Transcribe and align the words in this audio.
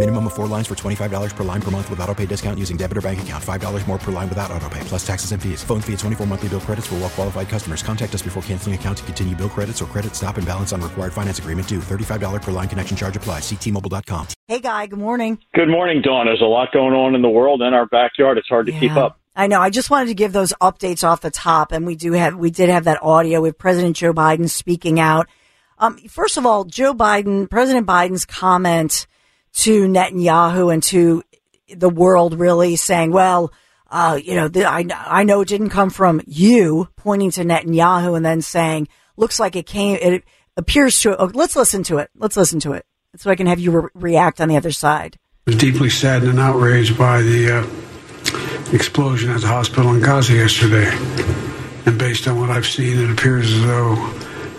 Minimum 0.00 0.28
of 0.28 0.32
four 0.32 0.46
lines 0.46 0.66
for 0.66 0.74
$25 0.74 1.36
per 1.36 1.44
line 1.44 1.60
per 1.60 1.70
month 1.70 1.90
with 1.90 2.00
auto 2.00 2.14
pay 2.14 2.24
discount 2.24 2.58
using 2.58 2.78
debit 2.78 2.96
or 2.96 3.02
bank 3.02 3.20
account. 3.20 3.44
$5 3.44 3.86
more 3.86 3.98
per 3.98 4.10
line 4.10 4.30
without 4.30 4.50
auto 4.50 4.66
pay, 4.70 4.80
plus 4.84 5.06
taxes 5.06 5.32
and 5.32 5.42
fees. 5.42 5.62
Phone 5.62 5.82
fee 5.82 5.92
at 5.92 5.98
24 5.98 6.26
monthly 6.26 6.48
bill 6.48 6.60
credits 6.60 6.86
for 6.86 6.94
well 6.94 7.10
qualified 7.10 7.50
customers. 7.50 7.82
Contact 7.82 8.14
us 8.14 8.22
before 8.22 8.42
canceling 8.44 8.74
account 8.74 8.96
to 8.96 9.04
continue 9.04 9.36
bill 9.36 9.50
credits 9.50 9.82
or 9.82 9.84
credit 9.84 10.16
stop 10.16 10.38
and 10.38 10.46
balance 10.46 10.72
on 10.72 10.80
required 10.80 11.12
finance 11.12 11.38
agreement 11.38 11.68
due. 11.68 11.80
$35 11.80 12.40
per 12.40 12.50
line 12.50 12.66
connection 12.66 12.96
charge 12.96 13.14
applies. 13.14 13.42
Ctmobile.com. 13.42 14.28
Hey, 14.48 14.60
Guy, 14.60 14.86
good 14.86 14.98
morning. 14.98 15.38
Good 15.52 15.68
morning, 15.68 16.00
Dawn. 16.00 16.24
There's 16.24 16.40
a 16.40 16.46
lot 16.46 16.72
going 16.72 16.94
on 16.94 17.14
in 17.14 17.20
the 17.20 17.28
world 17.28 17.60
and 17.60 17.74
our 17.74 17.84
backyard. 17.84 18.38
It's 18.38 18.48
hard 18.48 18.64
to 18.66 18.72
keep 18.72 18.92
up. 18.92 19.20
I 19.36 19.48
know. 19.48 19.60
I 19.60 19.68
just 19.68 19.90
wanted 19.90 20.06
to 20.06 20.14
give 20.14 20.32
those 20.32 20.54
updates 20.62 21.06
off 21.06 21.20
the 21.20 21.30
top, 21.30 21.72
and 21.72 21.84
we 21.84 21.94
do 21.94 22.12
have 22.12 22.36
we 22.36 22.50
did 22.50 22.70
have 22.70 22.84
that 22.84 23.02
audio 23.02 23.42
with 23.42 23.58
President 23.58 23.96
Joe 23.96 24.14
Biden 24.14 24.48
speaking 24.48 24.98
out. 24.98 25.26
Um, 25.78 25.98
first 26.08 26.38
of 26.38 26.46
all, 26.46 26.64
Joe 26.64 26.94
Biden, 26.94 27.50
President 27.50 27.86
Biden's 27.86 28.24
comment 28.24 29.06
to 29.54 29.86
Netanyahu 29.86 30.72
and 30.72 30.82
to 30.84 31.22
the 31.74 31.90
world, 31.90 32.38
really 32.38 32.76
saying, 32.76 33.12
"Well, 33.12 33.52
uh, 33.90 34.18
you 34.22 34.34
know, 34.34 34.48
the, 34.48 34.64
I 34.64 34.86
I 34.90 35.24
know 35.24 35.40
it 35.40 35.48
didn't 35.48 35.70
come 35.70 35.90
from 35.90 36.20
you," 36.26 36.88
pointing 36.96 37.30
to 37.32 37.44
Netanyahu, 37.44 38.16
and 38.16 38.24
then 38.24 38.42
saying, 38.42 38.88
"Looks 39.16 39.40
like 39.40 39.56
it 39.56 39.66
came. 39.66 39.98
It 40.00 40.24
appears 40.56 41.00
to." 41.00 41.16
Oh, 41.16 41.30
let's 41.34 41.56
listen 41.56 41.82
to 41.84 41.98
it. 41.98 42.10
Let's 42.16 42.36
listen 42.36 42.60
to 42.60 42.72
it, 42.72 42.86
so 43.16 43.30
I 43.30 43.34
can 43.34 43.46
have 43.46 43.60
you 43.60 43.70
re- 43.72 43.88
react 43.94 44.40
on 44.40 44.48
the 44.48 44.56
other 44.56 44.72
side. 44.72 45.18
I 45.46 45.50
was 45.50 45.56
deeply 45.56 45.90
saddened 45.90 46.30
and 46.30 46.40
outraged 46.40 46.96
by 46.98 47.22
the 47.22 47.58
uh, 47.58 48.74
explosion 48.74 49.30
at 49.30 49.40
the 49.40 49.46
hospital 49.46 49.92
in 49.94 50.00
Gaza 50.00 50.34
yesterday. 50.34 50.90
And 51.86 51.98
based 51.98 52.28
on 52.28 52.38
what 52.38 52.50
I've 52.50 52.66
seen, 52.66 52.98
it 52.98 53.10
appears 53.10 53.52
as 53.52 53.62
though 53.62 54.12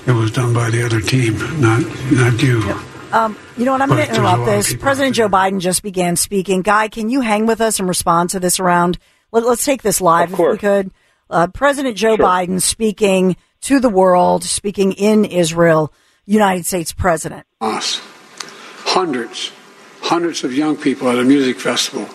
it 0.07 0.11
was 0.11 0.31
done 0.31 0.53
by 0.53 0.69
the 0.69 0.83
other 0.83 0.99
team, 0.99 1.37
not 1.61 1.83
not 2.11 2.41
you. 2.41 2.90
Um, 3.13 3.37
you 3.57 3.65
know 3.65 3.71
what? 3.73 3.81
I'm 3.81 3.89
But 3.89 3.95
going 3.95 4.07
to 4.07 4.13
there's 4.13 4.17
a 4.19 4.23
lot 4.23 4.39
interrupt 4.39 4.57
this. 4.57 4.73
President 4.75 5.15
Joe 5.15 5.29
Biden 5.29 5.59
just 5.59 5.83
began 5.83 6.15
speaking. 6.15 6.61
Guy, 6.61 6.87
can 6.87 7.09
you 7.09 7.21
hang 7.21 7.45
with 7.45 7.61
us 7.61 7.79
and 7.79 7.87
respond 7.87 8.29
to 8.31 8.39
this 8.39 8.59
around? 8.59 8.97
Let, 9.31 9.43
us 9.43 9.63
take 9.63 9.81
this 9.81 10.01
live 10.01 10.33
if 10.33 10.39
we 10.39 10.57
could. 10.57 10.91
Uh, 11.29 11.47
President 11.47 11.95
Joe 11.97 12.15
Sure. 12.17 12.25
Biden 12.25 12.61
speaking 12.61 13.37
to 13.61 13.79
the 13.79 13.89
world, 13.89 14.43
speaking 14.43 14.91
in 14.93 15.23
Israel, 15.25 15.93
United 16.25 16.65
States 16.65 16.93
President. 16.93 17.45
Us. 17.61 18.01
Hundreds, 18.83 19.51
hundreds 20.01 20.43
of 20.43 20.53
young 20.53 20.75
people 20.75 21.07
at 21.09 21.17
a 21.17 21.23
music 21.23 21.59
festival. 21.59 22.05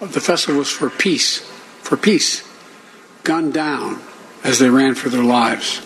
The 0.00 0.20
festival 0.20 0.58
was 0.58 0.70
for 0.70 0.90
peace, 0.90 1.38
for 1.82 1.96
peace, 1.96 2.46
gunned 3.24 3.52
down 3.54 4.00
as 4.44 4.58
they 4.58 4.70
ran 4.70 4.94
for 4.94 5.08
their 5.08 5.24
lives. 5.24 5.84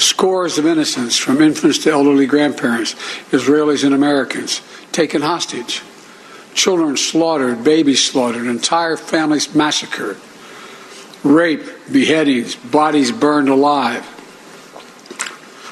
Scores 0.00 0.56
of 0.56 0.64
innocents, 0.64 1.18
from 1.18 1.42
infants 1.42 1.76
to 1.80 1.90
elderly 1.90 2.24
grandparents, 2.24 2.94
Israelis 3.32 3.84
and 3.84 3.94
Americans, 3.94 4.62
taken 4.92 5.20
hostage. 5.20 5.82
Children 6.54 6.96
slaughtered, 6.96 7.62
babies 7.62 8.02
slaughtered, 8.02 8.46
entire 8.46 8.96
families 8.96 9.54
massacred. 9.54 10.16
Rape, 11.22 11.62
beheadings, 11.92 12.56
bodies 12.56 13.12
burned 13.12 13.50
alive. 13.50 14.02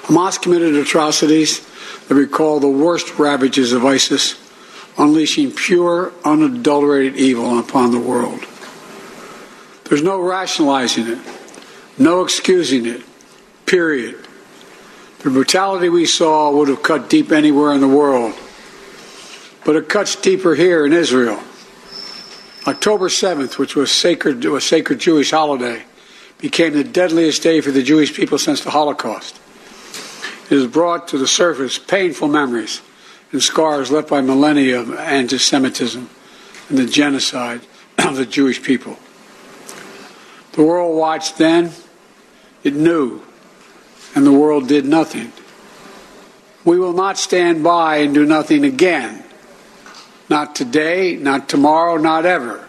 Hamas 0.02 0.40
committed 0.40 0.74
atrocities 0.74 1.66
that 2.08 2.14
recall 2.14 2.60
the 2.60 2.68
worst 2.68 3.18
ravages 3.18 3.72
of 3.72 3.86
ISIS, 3.86 4.38
unleashing 4.98 5.52
pure, 5.52 6.12
unadulterated 6.22 7.16
evil 7.16 7.58
upon 7.58 7.92
the 7.92 7.98
world. 7.98 8.44
There's 9.84 10.02
no 10.02 10.20
rationalizing 10.20 11.06
it, 11.06 11.18
no 11.96 12.20
excusing 12.20 12.84
it, 12.84 13.02
period. 13.68 14.16
The 15.20 15.30
brutality 15.30 15.88
we 15.88 16.06
saw 16.06 16.50
would 16.50 16.68
have 16.68 16.82
cut 16.82 17.10
deep 17.10 17.30
anywhere 17.30 17.72
in 17.72 17.80
the 17.80 17.88
world, 17.88 18.34
but 19.64 19.76
it 19.76 19.88
cuts 19.88 20.16
deeper 20.16 20.54
here 20.54 20.86
in 20.86 20.92
Israel. 20.92 21.40
October 22.66 23.08
7th, 23.08 23.58
which 23.58 23.76
was 23.76 23.90
sacred, 23.90 24.44
a 24.44 24.60
sacred 24.60 24.98
Jewish 24.98 25.30
holiday, 25.30 25.84
became 26.38 26.72
the 26.72 26.84
deadliest 26.84 27.42
day 27.42 27.60
for 27.60 27.70
the 27.70 27.82
Jewish 27.82 28.14
people 28.14 28.38
since 28.38 28.62
the 28.62 28.70
Holocaust. 28.70 29.38
It 30.50 30.54
has 30.54 30.66
brought 30.66 31.08
to 31.08 31.18
the 31.18 31.26
surface 31.26 31.78
painful 31.78 32.28
memories 32.28 32.80
and 33.32 33.42
scars 33.42 33.90
left 33.90 34.08
by 34.08 34.20
millennia 34.20 34.80
of 34.80 34.94
anti 34.94 35.38
Semitism 35.38 36.08
and 36.68 36.78
the 36.78 36.86
genocide 36.86 37.60
of 37.98 38.16
the 38.16 38.24
Jewish 38.24 38.62
people. 38.62 38.96
The 40.52 40.62
world 40.62 40.96
watched 40.96 41.38
then, 41.38 41.72
it 42.64 42.74
knew, 42.74 43.22
and 44.14 44.26
the 44.26 44.32
world 44.32 44.68
did 44.68 44.84
nothing. 44.84 45.32
We 46.64 46.78
will 46.78 46.92
not 46.92 47.18
stand 47.18 47.62
by 47.62 47.98
and 47.98 48.14
do 48.14 48.24
nothing 48.24 48.64
again. 48.64 49.24
Not 50.28 50.54
today, 50.54 51.16
not 51.16 51.48
tomorrow, 51.48 51.96
not 51.96 52.26
ever. 52.26 52.68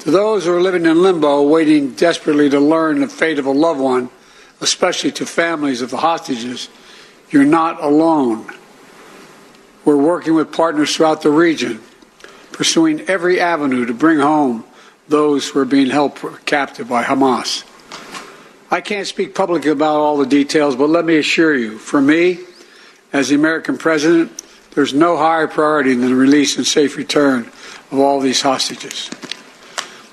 To 0.00 0.10
those 0.10 0.44
who 0.44 0.54
are 0.54 0.60
living 0.60 0.84
in 0.84 1.02
limbo, 1.02 1.42
waiting 1.42 1.92
desperately 1.92 2.50
to 2.50 2.60
learn 2.60 3.00
the 3.00 3.08
fate 3.08 3.38
of 3.38 3.46
a 3.46 3.50
loved 3.50 3.80
one, 3.80 4.10
especially 4.60 5.12
to 5.12 5.24
families 5.24 5.80
of 5.80 5.90
the 5.90 5.96
hostages, 5.96 6.68
you're 7.30 7.44
not 7.44 7.82
alone. 7.82 8.46
We're 9.84 9.96
working 9.96 10.34
with 10.34 10.52
partners 10.52 10.94
throughout 10.94 11.22
the 11.22 11.30
region, 11.30 11.80
pursuing 12.52 13.00
every 13.02 13.40
avenue 13.40 13.86
to 13.86 13.94
bring 13.94 14.18
home 14.18 14.64
those 15.08 15.48
who 15.48 15.58
are 15.60 15.64
being 15.64 15.90
held 15.90 16.18
captive 16.44 16.88
by 16.88 17.04
Hamas. 17.04 17.64
I 18.70 18.80
can't 18.80 19.06
speak 19.06 19.34
publicly 19.34 19.70
about 19.70 19.96
all 19.96 20.16
the 20.16 20.26
details, 20.26 20.76
but 20.76 20.88
let 20.88 21.04
me 21.04 21.18
assure 21.18 21.54
you, 21.54 21.78
for 21.78 22.00
me, 22.00 22.40
as 23.12 23.28
the 23.28 23.34
American 23.34 23.78
president, 23.78 24.42
there's 24.72 24.92
no 24.92 25.16
higher 25.16 25.46
priority 25.46 25.94
than 25.94 26.08
the 26.08 26.14
release 26.14 26.56
and 26.56 26.66
safe 26.66 26.96
return 26.96 27.42
of 27.90 27.98
all 27.98 28.20
these 28.20 28.40
hostages. 28.40 29.10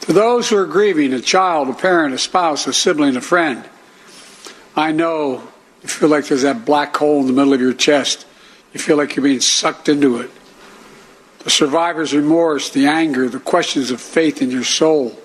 To 0.02 0.14
those 0.14 0.50
who 0.50 0.58
are 0.58 0.66
grieving, 0.66 1.14
a 1.14 1.22
child, 1.22 1.70
a 1.70 1.74
parent, 1.74 2.14
a 2.14 2.18
spouse, 2.18 2.68
a 2.68 2.74
sibling, 2.74 3.16
a 3.16 3.22
friend, 3.22 3.68
I 4.76 4.92
know 4.92 5.48
you 5.82 5.90
feel 5.90 6.10
like 6.10 6.28
there's 6.28 6.44
that 6.44 6.66
black 6.66 6.96
hole 6.96 7.22
in 7.22 7.28
the 7.28 7.34
middle 7.34 7.54
of 7.54 7.62
your 7.62 7.74
chest. 7.74 8.26
You 8.74 8.80
feel 8.80 8.98
like 8.98 9.16
you're 9.16 9.24
being 9.24 9.42
sucked 9.42 9.90
into 9.90 10.20
it. 10.20 10.30
The 11.40 11.50
survivor's 11.50 12.14
remorse, 12.14 12.70
the 12.70 12.86
anger, 12.88 13.28
the 13.28 13.40
questions 13.40 13.90
of 13.90 14.00
faith 14.00 14.42
in 14.42 14.52
your 14.52 14.64
soul. 14.64 15.18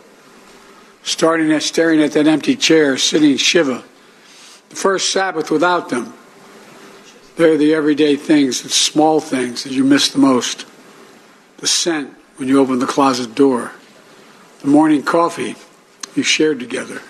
Starting 1.07 1.53
at 1.53 1.63
staring 1.63 2.03
at 2.03 2.11
that 2.13 2.27
empty 2.27 2.57
chair, 2.57 2.99
sitting 2.99 3.37
Shiva. 3.37 3.85
The 4.71 4.77
first 4.77 5.13
Sabbath 5.13 5.53
without 5.53 5.89
them. 5.89 6.13
They're 7.37 7.57
the 7.57 7.75
everyday 7.75 8.17
things, 8.17 8.63
the 8.63 8.71
small 8.71 9.21
things 9.21 9.63
that 9.63 9.73
you 9.73 9.85
miss 9.85 10.09
the 10.09 10.19
most. 10.19 10.67
The 11.59 11.69
scent 11.69 12.13
when 12.39 12.49
you 12.49 12.59
open 12.61 12.81
the 12.81 12.87
closet 12.87 13.37
door. 13.37 13.71
The 14.63 14.67
morning 14.67 15.05
coffee 15.05 15.55
you 16.17 16.25
shared 16.25 16.59
together. 16.59 17.01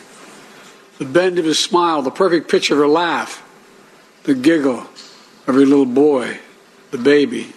The 0.99 1.07
bend 1.07 1.39
of 1.39 1.47
his 1.47 1.59
smile, 1.59 2.03
the 2.03 2.11
perfect 2.11 2.51
pitch 2.51 2.71
of 2.71 2.77
her 2.77 2.87
laugh. 2.87 3.43
The 4.25 4.35
giggle 4.35 4.81
of 5.47 5.55
her 5.55 5.65
little 5.65 5.87
boy, 5.87 6.41
the 6.91 6.99
baby. 6.99 7.55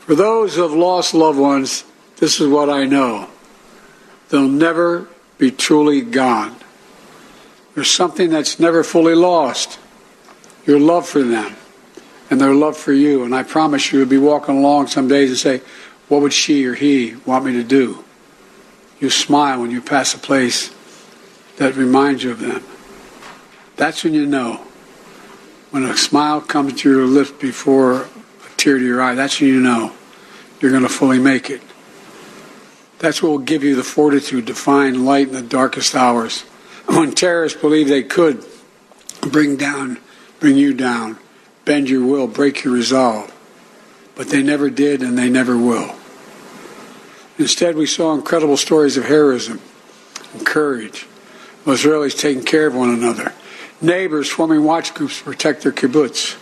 For 0.00 0.14
those 0.14 0.56
who 0.56 0.62
have 0.62 0.74
lost 0.74 1.14
loved 1.14 1.38
ones, 1.38 1.84
this 2.18 2.38
is 2.38 2.48
what 2.48 2.68
I 2.68 2.84
know. 2.84 3.30
They'll 4.28 4.48
never 4.48 5.08
be 5.38 5.50
truly 5.50 6.00
gone. 6.00 6.56
There's 7.74 7.90
something 7.90 8.30
that's 8.30 8.58
never 8.58 8.82
fully 8.82 9.14
lost 9.14 9.78
your 10.66 10.80
love 10.80 11.06
for 11.06 11.22
them 11.22 11.56
and 12.30 12.40
their 12.40 12.54
love 12.54 12.76
for 12.76 12.92
you. 12.92 13.24
And 13.24 13.34
I 13.34 13.42
promise 13.42 13.92
you, 13.92 14.00
you'll 14.00 14.08
be 14.08 14.18
walking 14.18 14.56
along 14.58 14.88
some 14.88 15.08
days 15.08 15.30
and 15.30 15.38
say, 15.38 15.60
What 16.08 16.22
would 16.22 16.32
she 16.32 16.64
or 16.66 16.74
he 16.74 17.16
want 17.26 17.44
me 17.44 17.52
to 17.52 17.62
do? 17.62 18.04
You 18.98 19.10
smile 19.10 19.60
when 19.60 19.70
you 19.70 19.82
pass 19.82 20.14
a 20.14 20.18
place 20.18 20.74
that 21.56 21.76
reminds 21.76 22.24
you 22.24 22.30
of 22.30 22.40
them. 22.40 22.64
That's 23.76 24.04
when 24.04 24.14
you 24.14 24.26
know. 24.26 24.62
When 25.70 25.84
a 25.84 25.96
smile 25.96 26.40
comes 26.40 26.80
to 26.80 26.90
your 26.90 27.06
lips 27.06 27.32
before 27.32 28.02
a 28.02 28.08
tear 28.56 28.78
to 28.78 28.84
your 28.84 29.02
eye. 29.02 29.14
That's 29.14 29.40
when 29.40 29.50
you 29.50 29.60
know 29.60 29.92
you're 30.60 30.70
going 30.70 30.84
to 30.84 30.88
fully 30.88 31.18
make 31.18 31.50
it. 31.50 31.60
That's 32.98 33.22
what 33.22 33.30
will 33.30 33.38
give 33.38 33.62
you 33.62 33.74
the 33.74 33.84
fortitude 33.84 34.46
to 34.46 34.54
find 34.54 35.04
light 35.04 35.28
in 35.28 35.34
the 35.34 35.42
darkest 35.42 35.94
hours. 35.94 36.42
When 36.86 37.12
terrorists 37.12 37.60
believe 37.60 37.88
they 37.88 38.02
could 38.02 38.44
bring 39.20 39.56
down, 39.56 39.98
bring 40.40 40.56
you 40.56 40.72
down, 40.72 41.18
bend 41.64 41.90
your 41.90 42.06
will, 42.06 42.26
break 42.26 42.64
your 42.64 42.72
resolve. 42.72 43.32
But 44.14 44.28
they 44.28 44.42
never 44.42 44.70
did 44.70 45.02
and 45.02 45.18
they 45.18 45.28
never 45.28 45.56
will. 45.58 45.94
Instead, 47.38 47.76
we 47.76 47.86
saw 47.86 48.14
incredible 48.14 48.56
stories 48.56 48.96
of 48.96 49.04
heroism 49.04 49.60
and 50.32 50.46
courage, 50.46 51.06
Israelis 51.66 52.18
taking 52.18 52.44
care 52.44 52.66
of 52.66 52.74
one 52.74 52.90
another, 52.90 53.34
neighbors 53.82 54.30
forming 54.30 54.64
watch 54.64 54.94
groups 54.94 55.18
to 55.18 55.24
protect 55.24 55.62
their 55.62 55.72
kibbutz, 55.72 56.36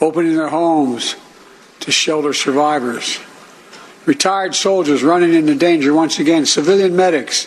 opening 0.00 0.34
their 0.34 0.48
homes 0.48 1.16
to 1.80 1.90
shelter 1.90 2.34
survivors, 2.34 3.18
retired 4.06 4.54
soldiers 4.54 5.02
running 5.02 5.34
into 5.34 5.54
danger 5.54 5.92
once 5.92 6.18
again, 6.18 6.46
civilian 6.46 6.96
medics 6.96 7.46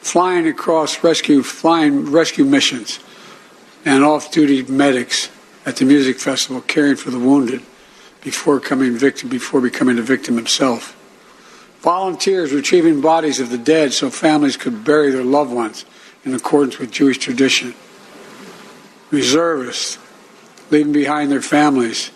flying 0.00 0.46
across 0.46 1.02
rescue 1.02 1.42
flying 1.42 2.10
rescue 2.10 2.44
missions, 2.44 3.00
and 3.84 4.04
off-duty 4.04 4.62
medics 4.64 5.30
at 5.66 5.76
the 5.76 5.84
music 5.84 6.18
festival 6.18 6.60
caring 6.62 6.94
for 6.94 7.10
the 7.10 7.18
wounded 7.18 7.62
before 8.22 8.60
coming 8.60 8.96
victim 8.96 9.28
before 9.28 9.60
becoming 9.60 9.98
a 9.98 10.02
victim 10.02 10.36
himself. 10.36 10.94
Volunteers 11.80 12.52
retrieving 12.52 13.00
bodies 13.00 13.40
of 13.40 13.50
the 13.50 13.58
dead 13.58 13.92
so 13.92 14.08
families 14.08 14.56
could 14.56 14.84
bury 14.84 15.10
their 15.10 15.24
loved 15.24 15.52
ones 15.52 15.84
in 16.24 16.34
accordance 16.34 16.78
with 16.78 16.90
Jewish 16.90 17.18
tradition. 17.18 17.74
Reservists 19.10 19.98
leaving 20.70 20.92
behind 20.92 21.30
their 21.30 21.42
families, 21.42 22.10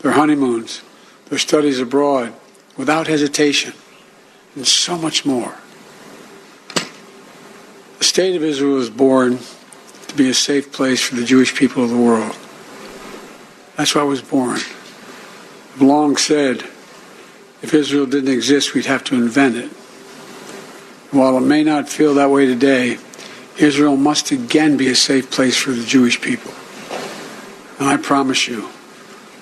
their 0.00 0.12
honeymoons, 0.12 0.82
their 1.26 1.38
studies 1.38 1.78
abroad 1.78 2.34
without 2.76 3.06
hesitation, 3.06 3.72
and 4.54 4.66
so 4.66 4.96
much 4.96 5.24
more. 5.24 5.54
The 7.98 8.04
state 8.04 8.36
of 8.36 8.42
Israel 8.42 8.74
was 8.74 8.90
born 8.90 9.38
to 10.08 10.16
be 10.16 10.28
a 10.28 10.34
safe 10.34 10.72
place 10.72 11.00
for 11.00 11.14
the 11.14 11.24
Jewish 11.24 11.54
people 11.54 11.84
of 11.84 11.90
the 11.90 11.96
world. 11.96 12.36
That's 13.76 13.94
why 13.94 14.02
I 14.02 14.04
was 14.04 14.22
born. 14.22 14.56
I've 14.56 15.82
long 15.82 16.16
said 16.16 16.62
if 17.62 17.72
Israel 17.72 18.06
didn't 18.06 18.32
exist, 18.32 18.74
we'd 18.74 18.86
have 18.86 19.04
to 19.04 19.14
invent 19.14 19.56
it. 19.56 19.70
While 21.12 21.36
it 21.36 21.42
may 21.42 21.62
not 21.62 21.88
feel 21.88 22.14
that 22.14 22.30
way 22.30 22.46
today, 22.46 22.98
Israel 23.58 23.96
must 23.96 24.30
again 24.30 24.76
be 24.76 24.88
a 24.88 24.94
safe 24.94 25.30
place 25.30 25.56
for 25.56 25.70
the 25.70 25.84
Jewish 25.84 26.20
people. 26.20 26.52
And 27.78 27.88
I 27.88 27.96
promise 27.96 28.48
you, 28.48 28.68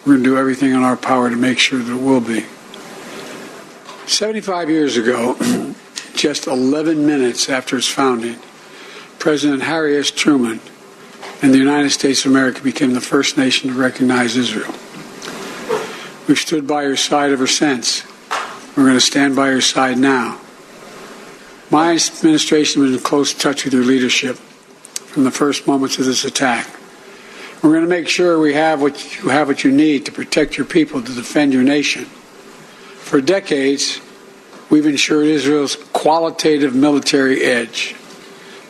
we're 0.00 0.15
going 0.15 0.25
to 0.25 0.31
do 0.31 0.37
everything 0.37 0.71
in 0.71 0.82
our 0.82 0.97
power 0.97 1.31
to 1.31 1.37
make 1.37 1.59
sure 1.59 1.79
that 1.79 1.93
it 1.93 2.00
will 2.00 2.21
be. 2.21 2.44
75 4.11 4.69
years 4.69 4.97
ago, 4.97 5.37
just 6.15 6.49
11 6.49 7.07
minutes 7.07 7.49
after 7.49 7.77
its 7.77 7.87
founding, 7.87 8.37
President 9.21 9.62
Harry 9.62 9.97
S. 9.97 10.11
Truman 10.11 10.61
and 11.43 11.55
the 11.55 11.59
United 11.59 11.91
States 11.91 12.25
of 12.25 12.33
America 12.33 12.61
became 12.61 12.93
the 12.93 13.01
first 13.01 13.39
nation 13.39 13.71
to 13.71 13.77
recognize 13.79 14.37
Israel. 14.37 14.75
We've 16.27 16.39
stood 16.39 16.67
by 16.67 16.83
your 16.83 16.97
side 16.97 17.31
ever 17.31 17.47
since. 17.47 18.05
We're 18.77 18.85
going 18.85 18.97
to 18.97 19.01
stand 19.01 19.37
by 19.37 19.51
your 19.51 19.61
side 19.61 19.97
now. 19.97 20.41
My 21.71 21.93
administration 21.93 22.83
was 22.83 22.93
in 22.93 22.99
close 22.99 23.33
touch 23.33 23.65
with 23.65 23.73
your 23.73 23.85
leadership 23.85 24.37
from 24.37 25.25
the 25.25 25.31
first 25.31 25.67
moments 25.67 25.99
of 25.99 26.05
this 26.05 26.25
attack. 26.25 26.69
We're 27.63 27.71
going 27.71 27.85
to 27.85 27.89
make 27.89 28.09
sure 28.09 28.41
we 28.41 28.55
have 28.55 28.83
what 28.83 29.23
you 29.23 29.29
have 29.29 29.47
what 29.47 29.63
you 29.63 29.71
need 29.71 30.06
to 30.06 30.13
protect 30.13 30.56
your 30.56 30.67
people, 30.67 31.01
to 31.01 31.15
defend 31.15 31.53
your 31.53 31.63
nation. 31.63 32.06
For 33.11 33.21
decades, 33.21 34.01
we've 34.71 34.87
ensured 34.87 35.27
Israel's 35.27 35.75
qualitative 35.93 36.77
military 36.77 37.43
edge. 37.43 37.97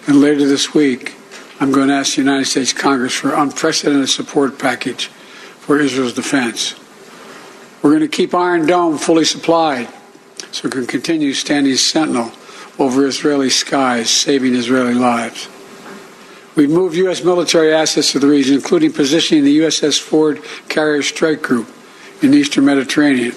And 0.07 0.23
later 0.23 0.47
this 0.49 0.73
week, 0.73 1.15
I'm 1.61 1.71
going 1.73 1.89
to 1.89 1.95
ask 1.95 2.15
the 2.15 2.23
United 2.23 2.47
States 2.47 2.73
Congress 2.73 3.13
for 3.13 3.35
unprecedented 3.35 4.09
support 4.09 4.59
package 4.59 5.09
for 5.09 5.79
Israel's 5.79 6.15
defense. 6.15 6.75
We're 7.83 7.91
going 7.91 8.01
to 8.01 8.09
keep 8.09 8.35
Iron 8.35 8.65
Dome 8.65 8.97
fully 8.97 9.27
supplied 9.27 9.89
so 10.53 10.69
it 10.69 10.73
can 10.73 10.87
continue 10.87 11.35
standing 11.35 11.77
sentinel 11.77 12.33
over 12.79 13.05
Israeli 13.05 13.51
skies, 13.51 14.09
saving 14.09 14.55
Israeli 14.55 14.95
lives. 14.95 15.51
We've 16.57 16.71
moved 16.71 16.97
U.S. 16.97 17.23
military 17.23 17.75
assets 17.75 18.13
to 18.13 18.19
the 18.19 18.27
region, 18.27 18.55
including 18.55 18.95
positioning 18.95 19.45
the 19.45 19.59
USS 19.59 20.01
Ford 20.01 20.41
Carrier 20.71 21.03
Strike 21.03 21.43
Group 21.43 21.69
in 22.23 22.31
the 22.31 22.39
eastern 22.39 22.65
Mediterranean, 22.65 23.35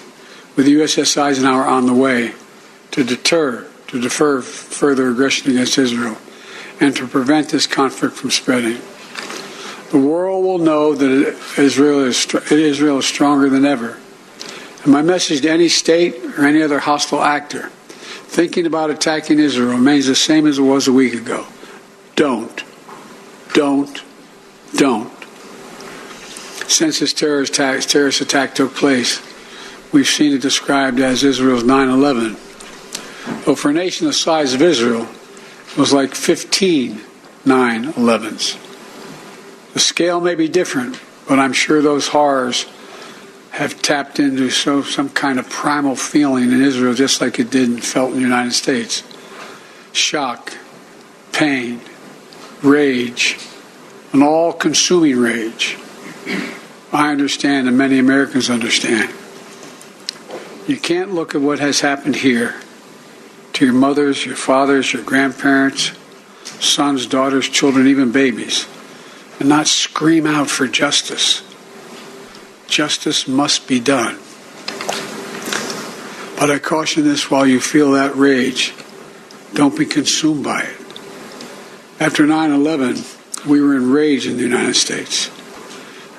with 0.56 0.66
the 0.66 0.76
USS 0.76 1.18
Eisenhower 1.18 1.64
on 1.64 1.86
the 1.86 1.94
way 1.94 2.34
to 2.92 3.04
deter, 3.04 3.68
to 3.88 4.00
defer 4.00 4.42
further 4.42 5.10
aggression 5.10 5.52
against 5.52 5.78
Israel, 5.78 6.18
and 6.80 6.96
to 6.96 7.08
prevent 7.08 7.50
this 7.50 7.68
conflict 7.68 8.16
from 8.16 8.32
spreading. 8.32 8.80
The 9.92 10.00
world 10.00 10.44
will 10.44 10.58
know 10.58 10.96
that 10.96 11.38
Israel 11.58 12.04
is, 12.06 12.26
Israel 12.52 13.00
is 13.00 13.06
stronger 13.06 13.50
than 13.50 13.66
ever. 13.66 13.98
And 14.84 14.92
my 14.92 15.02
message 15.02 15.42
to 15.42 15.50
any 15.50 15.70
state 15.70 16.16
or 16.38 16.46
any 16.46 16.62
other 16.62 16.80
hostile 16.80 17.24
actor 17.24 17.70
thinking 18.34 18.66
about 18.66 18.90
attacking 18.90 19.38
Israel 19.38 19.70
remains 19.70 20.08
the 20.08 20.16
same 20.16 20.48
as 20.48 20.58
it 20.58 20.64
was 20.64 20.88
a 20.88 20.92
week 20.92 21.14
ago. 21.14 21.46
Don't. 22.16 22.64
Don't. 23.54 24.02
Don't. 24.76 25.12
Since 26.68 27.00
this 27.00 27.14
terrorist 27.14 27.54
attack, 27.54 27.82
terrorist 27.82 28.22
attack 28.22 28.56
took 28.56 28.74
place, 28.74 29.22
we've 29.94 30.08
seen 30.08 30.34
it 30.34 30.42
described 30.42 31.00
as 31.00 31.24
Israel's 31.24 31.64
9 31.64 31.90
11. 31.90 32.34
But 33.46 33.58
for 33.58 33.70
a 33.70 33.74
nation 33.74 34.08
the 34.08 34.14
size 34.14 34.54
of 34.54 34.62
Israel, 34.62 35.08
it 35.72 35.78
was 35.78 35.94
like 35.94 36.16
15 36.16 37.02
9 37.46 37.94
11s. 37.94 39.74
The 39.74 39.80
scale 39.80 40.20
may 40.20 40.36
be 40.36 40.48
different, 40.48 41.00
but 41.28 41.40
I'm 41.40 41.54
sure 41.54 41.82
those 41.82 42.08
horrors 42.10 42.66
have 43.52 43.82
tapped 43.82 44.20
into 44.20 44.50
so, 44.50 44.82
some 44.82 45.10
kind 45.10 45.40
of 45.40 45.48
primal 45.50 45.96
feeling 45.96 46.52
in 46.52 46.62
Israel, 46.62 46.94
just 46.94 47.22
like 47.22 47.40
it 47.40 47.52
did 47.52 47.70
and 47.70 47.84
felt 47.84 48.10
in 48.10 48.16
the 48.16 48.22
United 48.22 48.54
States 48.54 49.04
shock, 49.92 50.58
pain, 51.32 51.80
rage, 52.64 53.38
an 54.12 54.24
all 54.24 54.52
consuming 54.54 55.20
rage. 55.20 55.78
I 56.92 57.12
understand, 57.12 57.68
and 57.68 57.78
many 57.78 58.00
Americans 58.00 58.50
understand. 58.50 59.14
You 60.68 60.78
can't 60.78 61.14
look 61.14 61.36
at 61.36 61.42
what 61.42 61.60
has 61.60 61.82
happened 61.82 62.16
here 62.16 62.56
to 63.54 63.66
your 63.66 63.74
mothers, 63.74 64.26
your 64.26 64.38
fathers, 64.38 64.94
your 64.94 65.04
grandparents, 65.04 65.92
sons, 66.44 67.06
daughters, 67.06 67.50
children, 67.50 67.88
even 67.88 68.14
babies, 68.14 68.66
and 69.40 69.50
not 69.50 69.68
scream 69.68 70.26
out 70.26 70.50
for 70.50 70.66
justice. 70.68 71.44
Justice 72.68 73.28
must 73.28 73.68
be 73.68 73.82
done. 73.82 74.18
But 76.40 76.50
I 76.50 76.60
caution 76.60 77.04
this 77.04 77.30
while 77.30 77.46
you 77.46 77.60
feel 77.60 77.92
that 77.92 78.16
rage, 78.16 78.74
don't 79.54 79.78
be 79.78 79.86
consumed 79.86 80.46
by 80.46 80.62
it. 80.62 80.80
After 82.00 82.26
9 82.26 82.52
11, 82.52 83.04
we 83.48 83.62
were 83.62 83.76
enraged 83.76 84.28
in 84.28 84.38
the 84.38 84.44
United 84.44 84.76
States. 84.76 85.28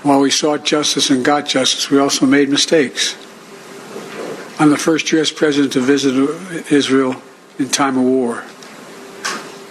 While 0.03 0.21
we 0.21 0.31
sought 0.31 0.65
justice 0.65 1.09
and 1.09 1.25
got 1.25 1.47
justice, 1.47 1.91
we 1.91 1.99
also 1.99 2.27
made 2.27 2.51
mistakes. 2.51 3.17
I'm 4.57 4.71
the 4.71 4.79
first 4.79 5.11
U.S. 5.11 5.33
president 5.33 5.73
to 5.73 5.81
visit 5.81 6.15
Israel 6.71 7.21
in 7.59 7.69
time 7.71 7.99
of 7.99 8.05
war. 8.05 8.45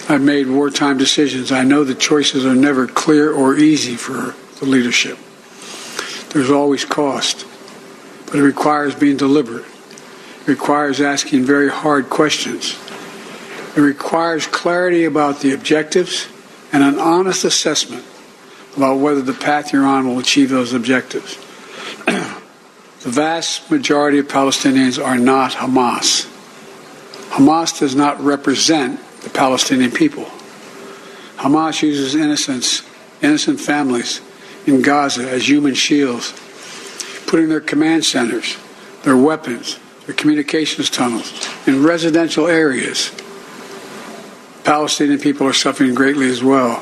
I've 0.10 0.22
made 0.22 0.48
wartime 0.48 0.98
decisions. 0.98 1.54
I 1.54 1.64
know 1.64 1.86
the 1.86 1.96
choices 1.96 2.46
are 2.46 2.54
never 2.54 2.86
clear 2.86 3.32
or 3.32 3.56
easy 3.56 3.96
for 3.96 4.36
the 4.60 4.66
leadership. 4.66 5.18
There's 6.34 6.52
always 6.52 6.84
cost, 6.84 7.46
but 8.26 8.36
it 8.36 8.42
requires 8.42 8.94
being 8.94 9.16
deliberate. 9.16 9.66
It 10.42 10.48
requires 10.48 11.00
asking 11.00 11.46
very 11.46 11.70
hard 11.70 12.10
questions. 12.10 12.78
It 13.78 13.82
requires 13.82 14.48
clarity 14.48 15.06
about 15.06 15.40
the 15.40 15.54
objectives 15.54 16.28
and 16.74 16.84
an 16.84 17.00
honest 17.00 17.46
assessment 17.46 18.04
about 18.76 18.98
whether 18.98 19.22
the 19.22 19.34
path 19.34 19.72
you're 19.72 19.86
on 19.86 20.08
will 20.08 20.20
achieve 20.20 20.50
those 20.50 20.74
objectives. 20.74 21.38
the 23.04 23.10
vast 23.10 23.70
majority 23.70 24.18
of 24.18 24.30
Palestinians 24.30 25.04
are 25.04 25.18
not 25.18 25.52
Hamas. 25.52 26.26
Hamas 27.32 27.78
does 27.78 27.96
not 27.96 28.20
represent 28.22 28.98
the 29.22 29.30
Palestinian 29.30 29.92
people. 29.92 30.24
Hamas 31.36 31.82
uses 31.82 32.16
innocents, 32.16 32.82
innocent 33.22 33.60
families 33.60 34.22
in 34.66 34.82
Gaza 34.82 35.30
as 35.30 35.50
human 35.50 35.74
shields, 35.74 36.34
putting 37.28 37.50
their 37.50 37.60
command 37.60 38.06
centers, 38.06 38.56
their 39.04 39.18
weapons, 39.18 39.78
their 40.06 40.16
communications 40.16 40.90
tunnels 40.90 41.34
in 41.68 41.84
residential 41.84 42.48
areas. 42.48 43.12
Palestinian 44.64 45.20
people 45.20 45.46
are 45.46 45.54
suffering 45.54 45.94
greatly 45.94 46.30
as 46.30 46.42
well. 46.42 46.82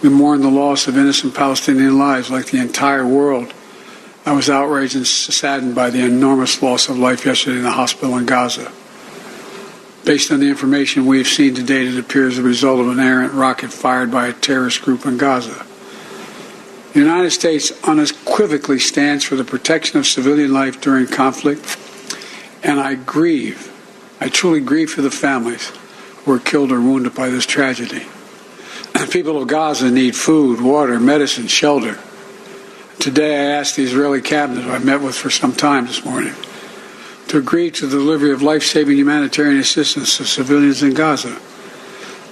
We 0.00 0.10
mourn 0.10 0.42
the 0.42 0.50
loss 0.50 0.86
of 0.86 0.96
innocent 0.96 1.34
Palestinian 1.34 1.98
lives 1.98 2.30
like 2.30 2.46
the 2.46 2.58
entire 2.58 3.04
world. 3.04 3.52
I 4.26 4.32
was 4.32 4.48
outraged 4.48 4.96
and 4.96 5.06
saddened 5.06 5.74
by 5.74 5.90
the 5.90 6.04
enormous 6.04 6.62
loss 6.62 6.88
of 6.88 6.98
life 6.98 7.26
yesterday 7.26 7.58
in 7.58 7.62
the 7.62 7.72
hospital 7.72 8.16
in 8.16 8.24
Gaza. 8.24 8.72
Based 10.04 10.32
on 10.32 10.40
the 10.40 10.48
information 10.48 11.04
we 11.04 11.18
have 11.18 11.26
seen 11.26 11.54
to 11.54 11.62
date, 11.62 11.88
it 11.88 11.98
appears 11.98 12.36
the 12.36 12.42
result 12.42 12.80
of 12.80 12.88
an 12.88 13.00
errant 13.00 13.34
rocket 13.34 13.70
fired 13.70 14.10
by 14.10 14.26
a 14.26 14.32
terrorist 14.32 14.80
group 14.80 15.04
in 15.04 15.18
Gaza. 15.18 15.66
The 16.94 17.00
United 17.00 17.32
States 17.32 17.72
unequivocally 17.84 18.78
stands 18.78 19.24
for 19.24 19.36
the 19.36 19.44
protection 19.44 19.98
of 19.98 20.06
civilian 20.06 20.52
life 20.52 20.80
during 20.80 21.06
conflict, 21.06 21.76
and 22.62 22.80
I 22.80 22.94
grieve, 22.94 23.72
I 24.20 24.28
truly 24.28 24.60
grieve 24.60 24.90
for 24.90 25.02
the 25.02 25.10
families 25.10 25.70
who 26.18 26.30
were 26.30 26.38
killed 26.38 26.72
or 26.72 26.80
wounded 26.80 27.14
by 27.14 27.28
this 27.28 27.44
tragedy. 27.44 28.06
The 28.94 29.08
people 29.12 29.42
of 29.42 29.48
Gaza 29.48 29.90
need 29.90 30.16
food, 30.16 30.62
water, 30.62 30.98
medicine, 30.98 31.46
shelter. 31.46 31.98
Today, 33.04 33.36
I 33.36 33.58
asked 33.58 33.76
the 33.76 33.82
Israeli 33.82 34.22
cabinet, 34.22 34.62
who 34.62 34.70
I 34.70 34.78
met 34.78 35.02
with 35.02 35.14
for 35.14 35.28
some 35.28 35.52
time 35.52 35.84
this 35.84 36.06
morning, 36.06 36.32
to 37.28 37.36
agree 37.36 37.70
to 37.72 37.86
the 37.86 37.98
delivery 37.98 38.32
of 38.32 38.40
life 38.40 38.62
saving 38.62 38.96
humanitarian 38.96 39.60
assistance 39.60 40.16
to 40.16 40.24
civilians 40.24 40.82
in 40.82 40.94
Gaza, 40.94 41.38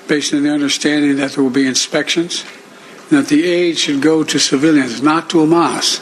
based 0.09 0.33
on 0.33 0.45
the 0.45 0.50
understanding 0.50 1.17
that 1.17 1.33
there 1.33 1.45
will 1.45 1.50
be 1.50 1.67
inspections 1.67 2.47
and 3.11 3.19
that 3.19 3.29
the 3.29 3.45
aid 3.45 3.76
should 3.76 4.00
go 4.00 4.25
to 4.25 4.38
civilians, 4.38 5.02
not 5.02 5.29
to 5.29 5.45
Hamas. 5.45 6.00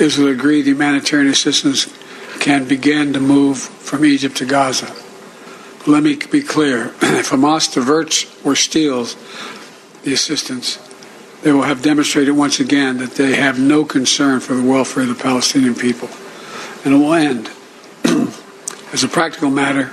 Israel 0.00 0.32
agreed 0.32 0.62
the 0.62 0.72
humanitarian 0.72 1.30
assistance 1.30 1.86
can 2.40 2.66
begin 2.66 3.12
to 3.12 3.20
move 3.20 3.58
from 3.58 4.04
Egypt 4.04 4.38
to 4.38 4.44
Gaza. 4.44 4.92
Let 5.86 6.02
me 6.02 6.16
be 6.16 6.42
clear 6.42 6.86
if 7.00 7.30
Hamas 7.30 7.72
diverts 7.72 8.26
or 8.44 8.56
steals 8.56 9.14
the 10.02 10.12
assistance, 10.12 10.80
they 11.42 11.52
will 11.52 11.62
have 11.62 11.82
demonstrated 11.82 12.36
once 12.36 12.60
again 12.60 12.98
that 12.98 13.12
they 13.12 13.34
have 13.34 13.58
no 13.58 13.84
concern 13.84 14.38
for 14.40 14.54
the 14.54 14.62
welfare 14.62 15.02
of 15.02 15.08
the 15.08 15.14
Palestinian 15.16 15.74
people. 15.74 16.08
And 16.84 16.94
it 16.94 16.96
will 16.96 17.14
end. 17.14 17.50
As 18.92 19.02
a 19.02 19.08
practical 19.08 19.50
matter, 19.50 19.90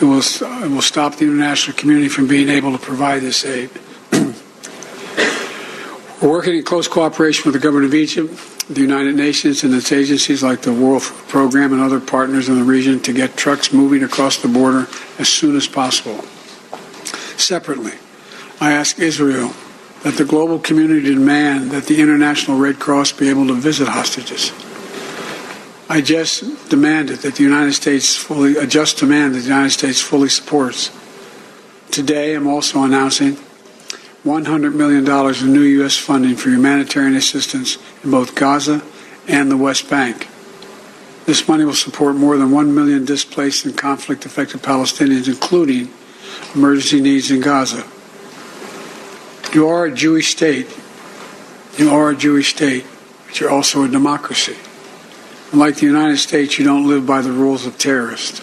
it 0.00 0.04
will, 0.04 0.18
it 0.20 0.70
will 0.70 0.82
stop 0.82 1.16
the 1.16 1.24
international 1.24 1.76
community 1.76 2.08
from 2.08 2.26
being 2.26 2.50
able 2.50 2.72
to 2.72 2.78
provide 2.78 3.22
this 3.22 3.46
aid. 3.46 3.70
We're 6.20 6.30
working 6.30 6.54
in 6.54 6.64
close 6.64 6.86
cooperation 6.86 7.44
with 7.46 7.54
the 7.54 7.60
government 7.60 7.86
of 7.86 7.94
Egypt, 7.94 8.34
the 8.68 8.82
United 8.82 9.16
Nations, 9.16 9.64
and 9.64 9.74
its 9.74 9.90
agencies 9.90 10.42
like 10.42 10.62
the 10.62 10.72
World 10.72 11.02
Food 11.02 11.28
Program 11.28 11.72
and 11.72 11.80
other 11.80 12.00
partners 12.00 12.50
in 12.50 12.56
the 12.56 12.64
region 12.64 13.00
to 13.00 13.12
get 13.12 13.36
trucks 13.38 13.72
moving 13.72 14.02
across 14.02 14.36
the 14.36 14.48
border 14.48 14.86
as 15.18 15.28
soon 15.28 15.56
as 15.56 15.66
possible. 15.66 16.22
Separately, 17.38 17.92
I 18.60 18.72
ask 18.72 18.98
Israel 18.98 19.54
that 20.06 20.14
the 20.18 20.24
global 20.24 20.60
community 20.60 21.12
demand 21.12 21.72
that 21.72 21.86
the 21.86 22.00
International 22.00 22.56
Red 22.56 22.78
Cross 22.78 23.10
be 23.10 23.28
able 23.28 23.48
to 23.48 23.54
visit 23.54 23.88
hostages. 23.88 24.52
I 25.88 26.00
just 26.00 26.68
demanded 26.68 27.18
that 27.22 27.34
the 27.34 27.42
United 27.42 27.72
States 27.72 28.14
fully, 28.14 28.56
a 28.56 28.68
just 28.68 28.98
demand 28.98 29.34
that 29.34 29.40
the 29.40 29.48
United 29.48 29.70
States 29.70 30.00
fully 30.00 30.28
supports. 30.28 30.96
Today, 31.90 32.36
I'm 32.36 32.46
also 32.46 32.84
announcing 32.84 33.36
$100 34.24 34.74
million 34.74 35.04
in 35.04 35.52
new 35.52 35.66
U.S. 35.80 35.96
funding 35.96 36.36
for 36.36 36.50
humanitarian 36.50 37.16
assistance 37.16 37.76
in 38.04 38.12
both 38.12 38.36
Gaza 38.36 38.84
and 39.26 39.50
the 39.50 39.56
West 39.56 39.90
Bank. 39.90 40.28
This 41.24 41.48
money 41.48 41.64
will 41.64 41.74
support 41.74 42.14
more 42.14 42.36
than 42.36 42.52
1 42.52 42.72
million 42.72 43.04
displaced 43.04 43.64
and 43.64 43.76
conflict 43.76 44.24
affected 44.24 44.62
Palestinians, 44.62 45.26
including 45.26 45.92
emergency 46.54 47.00
needs 47.00 47.32
in 47.32 47.40
Gaza. 47.40 47.84
You 49.56 49.68
are 49.68 49.86
a 49.86 49.90
Jewish 49.90 50.32
state. 50.32 50.68
You 51.78 51.88
are 51.88 52.10
a 52.10 52.14
Jewish 52.14 52.50
state, 52.50 52.84
but 53.24 53.40
you're 53.40 53.48
also 53.48 53.84
a 53.84 53.88
democracy. 53.88 54.54
And 55.50 55.58
like 55.58 55.76
the 55.76 55.86
United 55.86 56.18
States, 56.18 56.58
you 56.58 56.64
don't 56.66 56.86
live 56.86 57.06
by 57.06 57.22
the 57.22 57.32
rules 57.32 57.64
of 57.64 57.78
terrorists. 57.78 58.42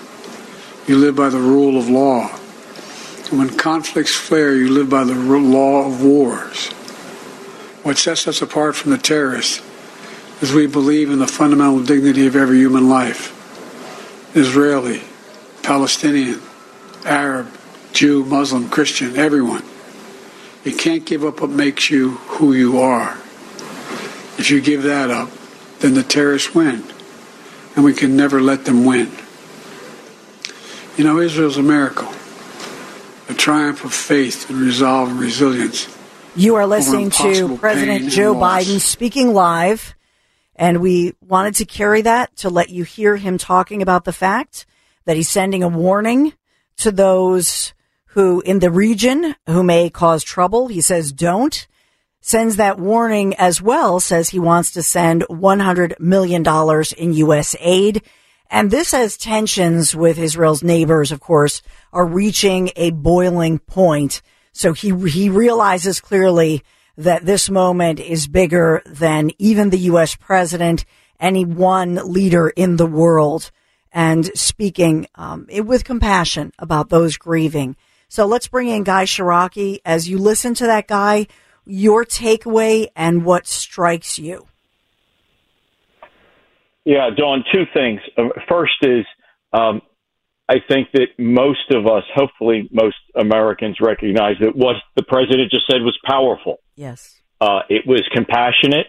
You 0.88 0.98
live 0.98 1.16
by 1.16 1.30
the 1.30 1.38
rule 1.38 1.78
of 1.78 1.88
law. 1.88 2.32
And 3.30 3.38
when 3.38 3.56
conflicts 3.56 4.16
flare, 4.16 4.56
you 4.56 4.72
live 4.72 4.90
by 4.90 5.04
the 5.04 5.14
law 5.14 5.86
of 5.86 6.04
wars. 6.04 6.70
What 7.84 8.00
sets 8.00 8.28
us 8.28 8.42
apart 8.42 8.76
from 8.76 8.90
the 8.90 8.98
terrorists 8.98 9.62
is 10.42 10.52
we 10.52 10.66
believe 10.66 11.12
in 11.12 11.20
the 11.20 11.28
fundamental 11.28 11.84
dignity 11.84 12.26
of 12.26 12.36
every 12.36 12.58
human 12.58 12.90
life 12.90 13.30
Israeli, 14.36 15.04
Palestinian, 15.62 16.42
Arab, 17.06 17.52
Jew, 17.92 18.26
Muslim, 18.26 18.68
Christian, 18.68 19.16
everyone. 19.16 19.64
You 20.64 20.74
can't 20.74 21.06
give 21.06 21.26
up 21.26 21.42
what 21.42 21.50
makes 21.50 21.90
you 21.90 22.12
who 22.12 22.54
you 22.54 22.80
are. 22.80 23.18
If 24.38 24.50
you 24.50 24.62
give 24.62 24.84
that 24.84 25.12
up, 25.12 25.30
then 25.80 25.94
the 25.94 26.04
terrorists 26.04 26.56
win. 26.56 26.84
And 27.76 27.84
we 27.84 27.94
can 27.94 28.16
never 28.16 28.42
let 28.42 28.66
them 28.66 28.86
win. 28.86 29.12
You 30.98 31.04
know, 31.04 31.20
Israel's 31.20 31.58
a 31.58 31.64
miracle, 31.64 32.14
a 33.28 33.34
triumph 33.34 33.84
of 33.84 33.94
faith 33.94 34.50
and 34.50 34.60
resolve 34.60 35.10
and 35.10 35.20
resilience. 35.20 35.88
You 36.36 36.56
are 36.56 36.66
listening 36.66 37.10
to 37.12 37.58
President 37.58 38.10
Joe 38.10 38.34
Biden 38.34 38.80
speaking 38.80 39.34
live, 39.34 39.96
and 40.56 40.82
we 40.82 41.14
wanted 41.20 41.56
to 41.56 41.66
carry 41.66 42.02
that 42.04 42.36
to 42.38 42.50
let 42.50 42.70
you 42.70 42.84
hear 42.84 43.18
him 43.18 43.38
talking 43.38 43.82
about 43.82 44.06
the 44.06 44.14
fact 44.14 44.66
that 45.06 45.18
he's 45.18 45.30
sending 45.30 45.62
a 45.62 45.68
warning 45.68 46.34
to 46.78 46.92
those 46.92 47.74
who 48.14 48.42
in 48.42 48.60
the 48.60 48.72
region 48.72 49.36
who 49.48 49.64
may 49.64 49.90
cause 49.90 50.24
trouble. 50.24 50.68
He 50.68 50.82
says 50.82 51.12
don't. 51.12 51.68
Sends 52.22 52.56
that 52.56 52.80
warning 52.80 53.34
as 53.36 53.62
well, 53.62 54.00
says 54.00 54.30
he 54.30 54.40
wants 54.40 54.72
to 54.72 54.84
send 54.84 55.24
$100 55.24 56.00
million 56.00 56.46
in 56.98 57.14
U.S. 57.14 57.56
aid. 57.60 58.02
And 58.50 58.72
this 58.72 58.94
as 58.94 59.18
tensions 59.18 59.96
with 59.96 60.20
Israel's 60.20 60.64
neighbors, 60.64 61.12
of 61.12 61.20
course, 61.20 61.62
are 61.92 62.06
reaching 62.06 62.72
a 62.76 62.92
boiling 62.92 63.60
point. 63.60 64.22
So 64.54 64.74
he, 64.74 64.96
he 65.10 65.30
realizes 65.30 66.00
clearly 66.00 66.64
that 66.96 67.26
this 67.26 67.50
moment 67.50 68.00
is 68.00 68.28
bigger 68.28 68.84
than 68.86 69.32
even 69.40 69.72
the 69.72 69.80
U.S. 69.80 70.16
president, 70.16 70.86
any 71.20 71.44
one 71.44 71.96
leader 71.96 72.50
in 72.50 72.78
the 72.78 72.86
world, 72.86 73.52
and 73.92 74.28
speaking 74.38 75.08
um, 75.16 75.48
with 75.50 75.84
compassion 75.84 76.54
about 76.60 76.90
those 76.90 77.18
grieving. 77.18 77.76
So 78.14 78.28
let's 78.28 78.48
bring 78.48 78.68
in 78.68 78.84
Guy 78.84 79.06
Ciarrocchi. 79.06 79.80
As 79.84 80.08
you 80.08 80.20
listen 80.20 80.54
to 80.54 80.68
that 80.68 80.88
guy, 80.88 81.26
your 81.66 82.06
takeaway 82.06 82.90
and 82.96 83.26
what 83.26 83.48
strikes 83.48 84.20
you. 84.20 84.46
Yeah, 86.86 87.10
Dawn, 87.18 87.44
two 87.52 87.64
things. 87.74 88.02
Uh, 88.16 88.26
first 88.48 88.74
is 88.84 89.04
um, 89.52 89.82
I 90.48 90.58
think 90.68 90.90
that 90.94 91.08
most 91.18 91.72
of 91.72 91.88
us, 91.88 92.04
hopefully 92.14 92.70
most 92.72 92.98
Americans, 93.16 93.78
recognize 93.82 94.36
that 94.42 94.56
what 94.56 94.76
the 94.96 95.02
president 95.02 95.50
just 95.50 95.66
said 95.66 95.82
was 95.82 95.98
powerful. 96.06 96.60
Yes. 96.76 97.20
Uh, 97.42 97.62
it 97.68 97.88
was 97.88 98.04
compassionate. 98.14 98.86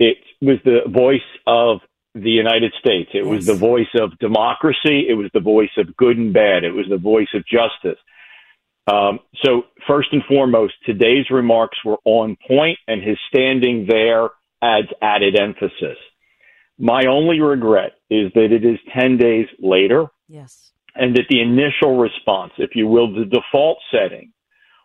It 0.00 0.16
was 0.40 0.56
the 0.64 0.80
voice 0.88 1.20
of 1.46 1.78
the 2.16 2.30
United 2.30 2.72
States. 2.80 3.10
It 3.14 3.24
yes. 3.24 3.26
was 3.26 3.46
the 3.46 3.54
voice 3.54 3.94
of 3.94 4.18
democracy. 4.18 5.06
It 5.08 5.14
was 5.14 5.30
the 5.32 5.38
voice 5.38 5.70
of 5.76 5.96
good 5.96 6.18
and 6.18 6.32
bad. 6.32 6.64
It 6.64 6.72
was 6.72 6.86
the 6.90 6.98
voice 6.98 7.28
of 7.34 7.44
justice. 7.46 8.00
Um, 8.88 9.20
so, 9.44 9.62
first 9.86 10.08
and 10.12 10.22
foremost, 10.28 10.74
today's 10.86 11.30
remarks 11.30 11.78
were 11.84 11.98
on 12.04 12.36
point, 12.46 12.78
and 12.86 13.02
his 13.02 13.18
standing 13.28 13.86
there 13.88 14.30
adds 14.62 14.88
added 15.02 15.38
emphasis. 15.38 15.98
My 16.78 17.04
only 17.06 17.40
regret 17.40 17.92
is 18.08 18.32
that 18.34 18.52
it 18.52 18.64
is 18.64 18.78
10 18.96 19.18
days 19.18 19.46
later. 19.58 20.06
Yes. 20.28 20.72
And 20.94 21.14
that 21.16 21.26
the 21.28 21.40
initial 21.40 21.98
response, 21.98 22.52
if 22.58 22.70
you 22.74 22.86
will, 22.86 23.12
the 23.12 23.24
default 23.24 23.78
setting 23.92 24.32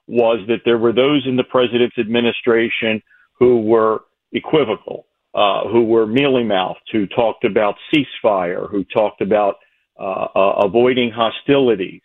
was 0.07 0.39
that 0.47 0.61
there 0.65 0.77
were 0.77 0.93
those 0.93 1.25
in 1.25 1.37
the 1.37 1.43
president's 1.43 1.97
administration 1.97 3.01
who 3.39 3.61
were 3.61 4.01
equivocal, 4.31 5.05
uh, 5.33 5.67
who 5.69 5.83
were 5.83 6.05
mealy 6.05 6.43
mouthed, 6.43 6.81
who 6.91 7.07
talked 7.07 7.45
about 7.45 7.75
ceasefire, 7.93 8.69
who 8.69 8.83
talked 8.83 9.21
about 9.21 9.55
uh, 9.99 10.27
uh, 10.35 10.61
avoiding 10.65 11.11
hostilities. 11.11 12.01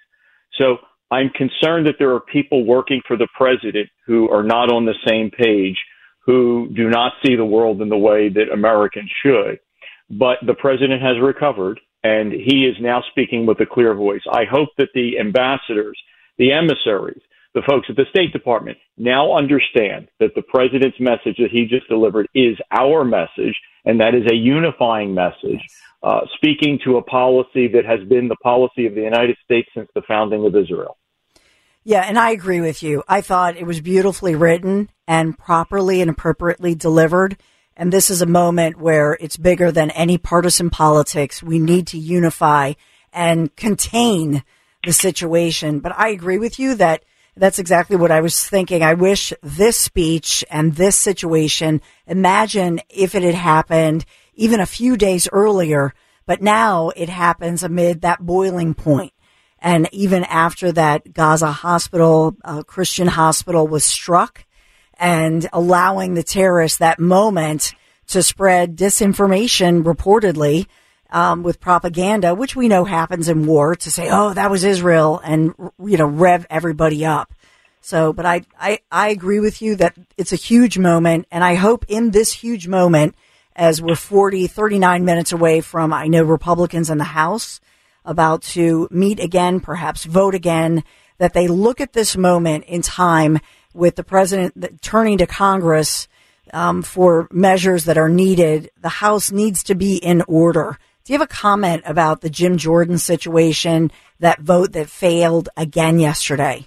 So 0.58 0.78
I'm 1.10 1.30
concerned 1.30 1.86
that 1.86 1.96
there 1.98 2.12
are 2.14 2.20
people 2.20 2.64
working 2.64 3.00
for 3.06 3.16
the 3.16 3.28
president 3.36 3.88
who 4.06 4.28
are 4.30 4.42
not 4.42 4.70
on 4.70 4.84
the 4.84 4.94
same 5.06 5.30
page, 5.30 5.76
who 6.24 6.68
do 6.74 6.90
not 6.90 7.12
see 7.24 7.34
the 7.34 7.44
world 7.44 7.80
in 7.80 7.88
the 7.88 7.96
way 7.96 8.28
that 8.28 8.52
Americans 8.52 9.10
should. 9.22 9.58
But 10.10 10.38
the 10.46 10.54
president 10.54 11.02
has 11.02 11.18
recovered 11.20 11.80
and 12.04 12.32
he 12.32 12.66
is 12.66 12.76
now 12.80 13.02
speaking 13.10 13.46
with 13.46 13.60
a 13.60 13.66
clear 13.66 13.94
voice. 13.94 14.22
I 14.30 14.44
hope 14.44 14.68
that 14.78 14.90
the 14.94 15.18
ambassadors, 15.18 15.98
the 16.36 16.52
emissaries, 16.52 17.22
the 17.54 17.62
folks 17.68 17.86
at 17.88 17.96
the 17.96 18.04
State 18.10 18.32
Department 18.32 18.78
now 18.96 19.36
understand 19.36 20.08
that 20.20 20.34
the 20.34 20.42
president's 20.42 21.00
message 21.00 21.36
that 21.38 21.50
he 21.50 21.66
just 21.66 21.88
delivered 21.88 22.28
is 22.34 22.56
our 22.70 23.04
message, 23.04 23.56
and 23.84 24.00
that 24.00 24.14
is 24.14 24.26
a 24.30 24.34
unifying 24.34 25.14
message, 25.14 25.60
uh, 26.02 26.20
speaking 26.36 26.78
to 26.84 26.98
a 26.98 27.02
policy 27.02 27.68
that 27.68 27.84
has 27.84 28.06
been 28.08 28.28
the 28.28 28.36
policy 28.36 28.86
of 28.86 28.94
the 28.94 29.00
United 29.00 29.36
States 29.44 29.68
since 29.74 29.88
the 29.94 30.02
founding 30.06 30.44
of 30.46 30.54
Israel. 30.54 30.96
Yeah, 31.84 32.02
and 32.02 32.18
I 32.18 32.30
agree 32.32 32.60
with 32.60 32.82
you. 32.82 33.02
I 33.08 33.22
thought 33.22 33.56
it 33.56 33.64
was 33.64 33.80
beautifully 33.80 34.34
written 34.34 34.90
and 35.06 35.38
properly 35.38 36.02
and 36.02 36.10
appropriately 36.10 36.74
delivered. 36.74 37.38
And 37.76 37.92
this 37.92 38.10
is 38.10 38.20
a 38.20 38.26
moment 38.26 38.76
where 38.78 39.16
it's 39.20 39.36
bigger 39.36 39.72
than 39.72 39.90
any 39.92 40.18
partisan 40.18 40.68
politics. 40.68 41.42
We 41.42 41.58
need 41.58 41.86
to 41.88 41.98
unify 41.98 42.74
and 43.12 43.54
contain 43.56 44.42
the 44.84 44.92
situation. 44.92 45.80
But 45.80 45.96
I 45.96 46.08
agree 46.10 46.38
with 46.38 46.58
you 46.58 46.74
that 46.74 47.04
that's 47.38 47.58
exactly 47.58 47.96
what 47.96 48.10
I 48.10 48.20
was 48.20 48.48
thinking. 48.48 48.82
I 48.82 48.94
wish 48.94 49.32
this 49.42 49.76
speech 49.76 50.44
and 50.50 50.74
this 50.74 50.96
situation, 50.96 51.80
imagine 52.06 52.80
if 52.88 53.14
it 53.14 53.22
had 53.22 53.34
happened 53.34 54.04
even 54.34 54.60
a 54.60 54.66
few 54.66 54.96
days 54.96 55.28
earlier, 55.32 55.94
but 56.26 56.42
now 56.42 56.90
it 56.96 57.08
happens 57.08 57.62
amid 57.62 58.02
that 58.02 58.24
boiling 58.24 58.74
point. 58.74 59.12
And 59.58 59.88
even 59.92 60.24
after 60.24 60.70
that 60.72 61.12
Gaza 61.12 61.50
hospital, 61.50 62.36
uh, 62.44 62.62
Christian 62.62 63.08
hospital 63.08 63.66
was 63.66 63.84
struck 63.84 64.44
and 64.94 65.48
allowing 65.52 66.14
the 66.14 66.22
terrorists 66.22 66.78
that 66.78 67.00
moment 67.00 67.74
to 68.08 68.22
spread 68.22 68.76
disinformation 68.76 69.82
reportedly 69.82 70.66
um, 71.10 71.42
with 71.42 71.60
propaganda, 71.60 72.34
which 72.34 72.54
we 72.54 72.68
know 72.68 72.84
happens 72.84 73.28
in 73.28 73.46
war, 73.46 73.74
to 73.76 73.90
say, 73.90 74.08
"Oh, 74.10 74.34
that 74.34 74.50
was 74.50 74.64
Israel," 74.64 75.20
and 75.24 75.54
you 75.78 75.96
know, 75.96 76.06
rev 76.06 76.46
everybody 76.50 77.04
up. 77.04 77.32
So, 77.80 78.12
but 78.12 78.26
I, 78.26 78.42
I, 78.60 78.80
I 78.90 79.08
agree 79.08 79.40
with 79.40 79.62
you 79.62 79.76
that 79.76 79.96
it's 80.16 80.32
a 80.32 80.36
huge 80.36 80.78
moment, 80.78 81.26
and 81.30 81.42
I 81.42 81.54
hope 81.54 81.86
in 81.88 82.10
this 82.10 82.32
huge 82.32 82.68
moment, 82.68 83.14
as 83.56 83.80
we're 83.80 83.94
40, 83.94 84.46
39 84.46 85.04
minutes 85.04 85.32
away 85.32 85.60
from, 85.60 85.92
I 85.92 86.06
know 86.06 86.22
Republicans 86.22 86.90
in 86.90 86.98
the 86.98 87.04
House 87.04 87.60
about 88.04 88.42
to 88.42 88.88
meet 88.90 89.20
again, 89.20 89.60
perhaps 89.60 90.04
vote 90.04 90.34
again, 90.34 90.84
that 91.18 91.32
they 91.32 91.48
look 91.48 91.80
at 91.80 91.92
this 91.92 92.16
moment 92.16 92.64
in 92.64 92.82
time 92.82 93.38
with 93.74 93.96
the 93.96 94.04
president 94.04 94.82
turning 94.82 95.18
to 95.18 95.26
Congress 95.26 96.08
um, 96.52 96.82
for 96.82 97.28
measures 97.30 97.84
that 97.84 97.98
are 97.98 98.08
needed. 98.08 98.70
The 98.80 98.88
House 98.88 99.30
needs 99.30 99.62
to 99.64 99.74
be 99.74 99.96
in 99.96 100.22
order. 100.28 100.78
Do 101.08 101.14
you 101.14 101.20
have 101.20 101.30
a 101.30 101.34
comment 101.34 101.84
about 101.86 102.20
the 102.20 102.28
Jim 102.28 102.58
Jordan 102.58 102.98
situation, 102.98 103.90
that 104.20 104.40
vote 104.40 104.72
that 104.72 104.90
failed 104.90 105.48
again 105.56 105.98
yesterday? 105.98 106.66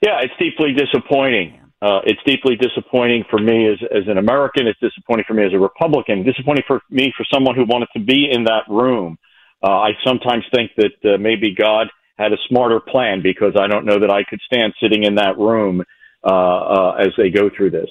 Yeah, 0.00 0.18
it's 0.20 0.32
deeply 0.36 0.72
disappointing. 0.72 1.60
Uh, 1.80 2.00
it's 2.04 2.18
deeply 2.26 2.56
disappointing 2.56 3.22
for 3.30 3.38
me 3.38 3.68
as, 3.70 3.78
as 3.88 4.08
an 4.08 4.18
American. 4.18 4.66
It's 4.66 4.80
disappointing 4.80 5.26
for 5.28 5.34
me 5.34 5.44
as 5.46 5.52
a 5.52 5.60
Republican. 5.60 6.24
Disappointing 6.24 6.64
for 6.66 6.80
me 6.90 7.14
for 7.16 7.24
someone 7.32 7.54
who 7.54 7.66
wanted 7.66 7.86
to 7.96 8.00
be 8.00 8.26
in 8.28 8.42
that 8.46 8.64
room. 8.68 9.16
Uh, 9.62 9.70
I 9.70 9.90
sometimes 10.04 10.42
think 10.52 10.72
that 10.76 11.14
uh, 11.14 11.18
maybe 11.18 11.54
God 11.54 11.86
had 12.18 12.32
a 12.32 12.36
smarter 12.48 12.80
plan 12.80 13.22
because 13.22 13.52
I 13.56 13.68
don't 13.68 13.86
know 13.86 14.00
that 14.00 14.10
I 14.10 14.24
could 14.28 14.40
stand 14.44 14.72
sitting 14.82 15.04
in 15.04 15.14
that 15.14 15.38
room 15.38 15.84
uh, 16.24 16.28
uh, 16.34 16.94
as 16.98 17.12
they 17.16 17.30
go 17.30 17.48
through 17.56 17.70
this. 17.70 17.86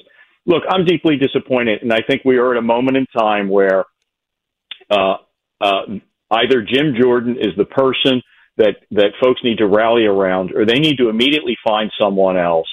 Look, 0.45 0.63
I'm 0.67 0.83
deeply 0.83 1.15
disappointed, 1.15 1.81
and 1.81 1.93
I 1.93 2.01
think 2.05 2.23
we 2.25 2.35
are 2.35 2.51
at 2.51 2.57
a 2.57 2.61
moment 2.61 2.97
in 2.97 3.05
time 3.17 3.47
where 3.47 3.85
uh, 4.93 5.15
uh, 5.61 5.81
either 6.31 6.61
Jim 6.61 6.95
Jordan 6.99 7.37
is 7.39 7.53
the 7.57 7.65
person 7.65 8.21
that 8.57 8.75
that 8.91 9.11
folks 9.21 9.41
need 9.43 9.57
to 9.57 9.67
rally 9.67 10.05
around, 10.05 10.51
or 10.55 10.65
they 10.65 10.79
need 10.79 10.97
to 10.97 11.09
immediately 11.09 11.57
find 11.65 11.91
someone 11.99 12.37
else. 12.37 12.67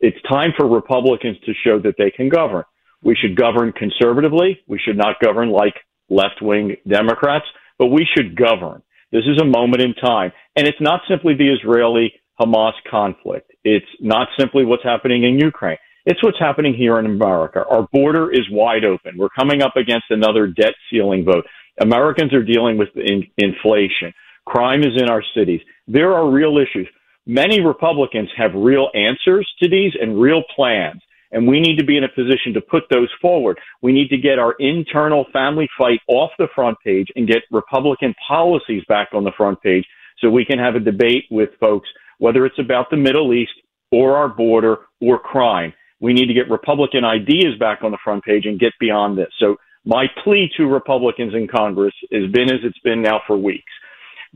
It's 0.00 0.16
time 0.30 0.52
for 0.56 0.68
Republicans 0.68 1.36
to 1.46 1.52
show 1.64 1.78
that 1.80 1.94
they 1.98 2.10
can 2.10 2.28
govern. 2.28 2.64
We 3.02 3.16
should 3.16 3.36
govern 3.36 3.72
conservatively. 3.72 4.60
We 4.66 4.78
should 4.78 4.96
not 4.96 5.20
govern 5.20 5.50
like 5.50 5.74
left 6.08 6.42
wing 6.42 6.76
Democrats, 6.86 7.46
but 7.78 7.86
we 7.86 8.06
should 8.14 8.36
govern. 8.36 8.82
This 9.12 9.24
is 9.24 9.40
a 9.40 9.44
moment 9.44 9.82
in 9.82 9.94
time. 9.94 10.32
And 10.56 10.66
it's 10.66 10.80
not 10.80 11.00
simply 11.08 11.34
the 11.34 11.52
Israeli 11.52 12.12
Hamas 12.40 12.72
conflict. 12.90 13.50
It's 13.64 13.86
not 14.00 14.28
simply 14.38 14.64
what's 14.64 14.84
happening 14.84 15.24
in 15.24 15.38
Ukraine. 15.38 15.78
It's 16.06 16.22
what's 16.22 16.38
happening 16.38 16.72
here 16.72 17.00
in 17.00 17.06
America. 17.06 17.64
Our 17.68 17.88
border 17.92 18.30
is 18.32 18.48
wide 18.48 18.84
open. 18.84 19.18
We're 19.18 19.28
coming 19.28 19.60
up 19.60 19.74
against 19.74 20.06
another 20.10 20.46
debt 20.46 20.74
ceiling 20.88 21.24
vote. 21.24 21.44
Americans 21.80 22.32
are 22.32 22.44
dealing 22.44 22.78
with 22.78 22.90
in- 22.94 23.26
inflation. 23.38 24.14
Crime 24.44 24.82
is 24.82 24.96
in 24.96 25.10
our 25.10 25.22
cities. 25.34 25.60
There 25.88 26.14
are 26.14 26.30
real 26.30 26.58
issues. 26.58 26.86
Many 27.26 27.60
Republicans 27.60 28.28
have 28.36 28.54
real 28.54 28.88
answers 28.94 29.52
to 29.60 29.68
these 29.68 29.94
and 30.00 30.20
real 30.20 30.44
plans. 30.54 31.02
And 31.32 31.48
we 31.48 31.58
need 31.58 31.76
to 31.78 31.84
be 31.84 31.96
in 31.96 32.04
a 32.04 32.08
position 32.08 32.54
to 32.54 32.60
put 32.60 32.84
those 32.88 33.10
forward. 33.20 33.58
We 33.82 33.90
need 33.90 34.08
to 34.10 34.16
get 34.16 34.38
our 34.38 34.54
internal 34.60 35.26
family 35.32 35.68
fight 35.76 35.98
off 36.06 36.30
the 36.38 36.46
front 36.54 36.78
page 36.84 37.08
and 37.16 37.26
get 37.26 37.42
Republican 37.50 38.14
policies 38.28 38.84
back 38.88 39.08
on 39.12 39.24
the 39.24 39.32
front 39.36 39.60
page 39.60 39.84
so 40.20 40.30
we 40.30 40.44
can 40.44 40.60
have 40.60 40.76
a 40.76 40.80
debate 40.80 41.24
with 41.32 41.50
folks, 41.58 41.88
whether 42.18 42.46
it's 42.46 42.60
about 42.60 42.90
the 42.90 42.96
Middle 42.96 43.34
East 43.34 43.50
or 43.90 44.16
our 44.16 44.28
border 44.28 44.76
or 45.00 45.18
crime. 45.18 45.72
We 46.00 46.12
need 46.12 46.26
to 46.26 46.34
get 46.34 46.50
Republican 46.50 47.04
ideas 47.04 47.58
back 47.58 47.82
on 47.82 47.90
the 47.90 47.98
front 48.02 48.24
page 48.24 48.44
and 48.46 48.60
get 48.60 48.72
beyond 48.78 49.16
this. 49.16 49.28
So 49.38 49.56
my 49.84 50.06
plea 50.22 50.50
to 50.56 50.66
Republicans 50.66 51.34
in 51.34 51.48
Congress 51.48 51.94
has 52.12 52.30
been 52.32 52.50
as 52.50 52.60
it's 52.64 52.78
been 52.80 53.02
now 53.02 53.20
for 53.26 53.36
weeks. 53.36 53.72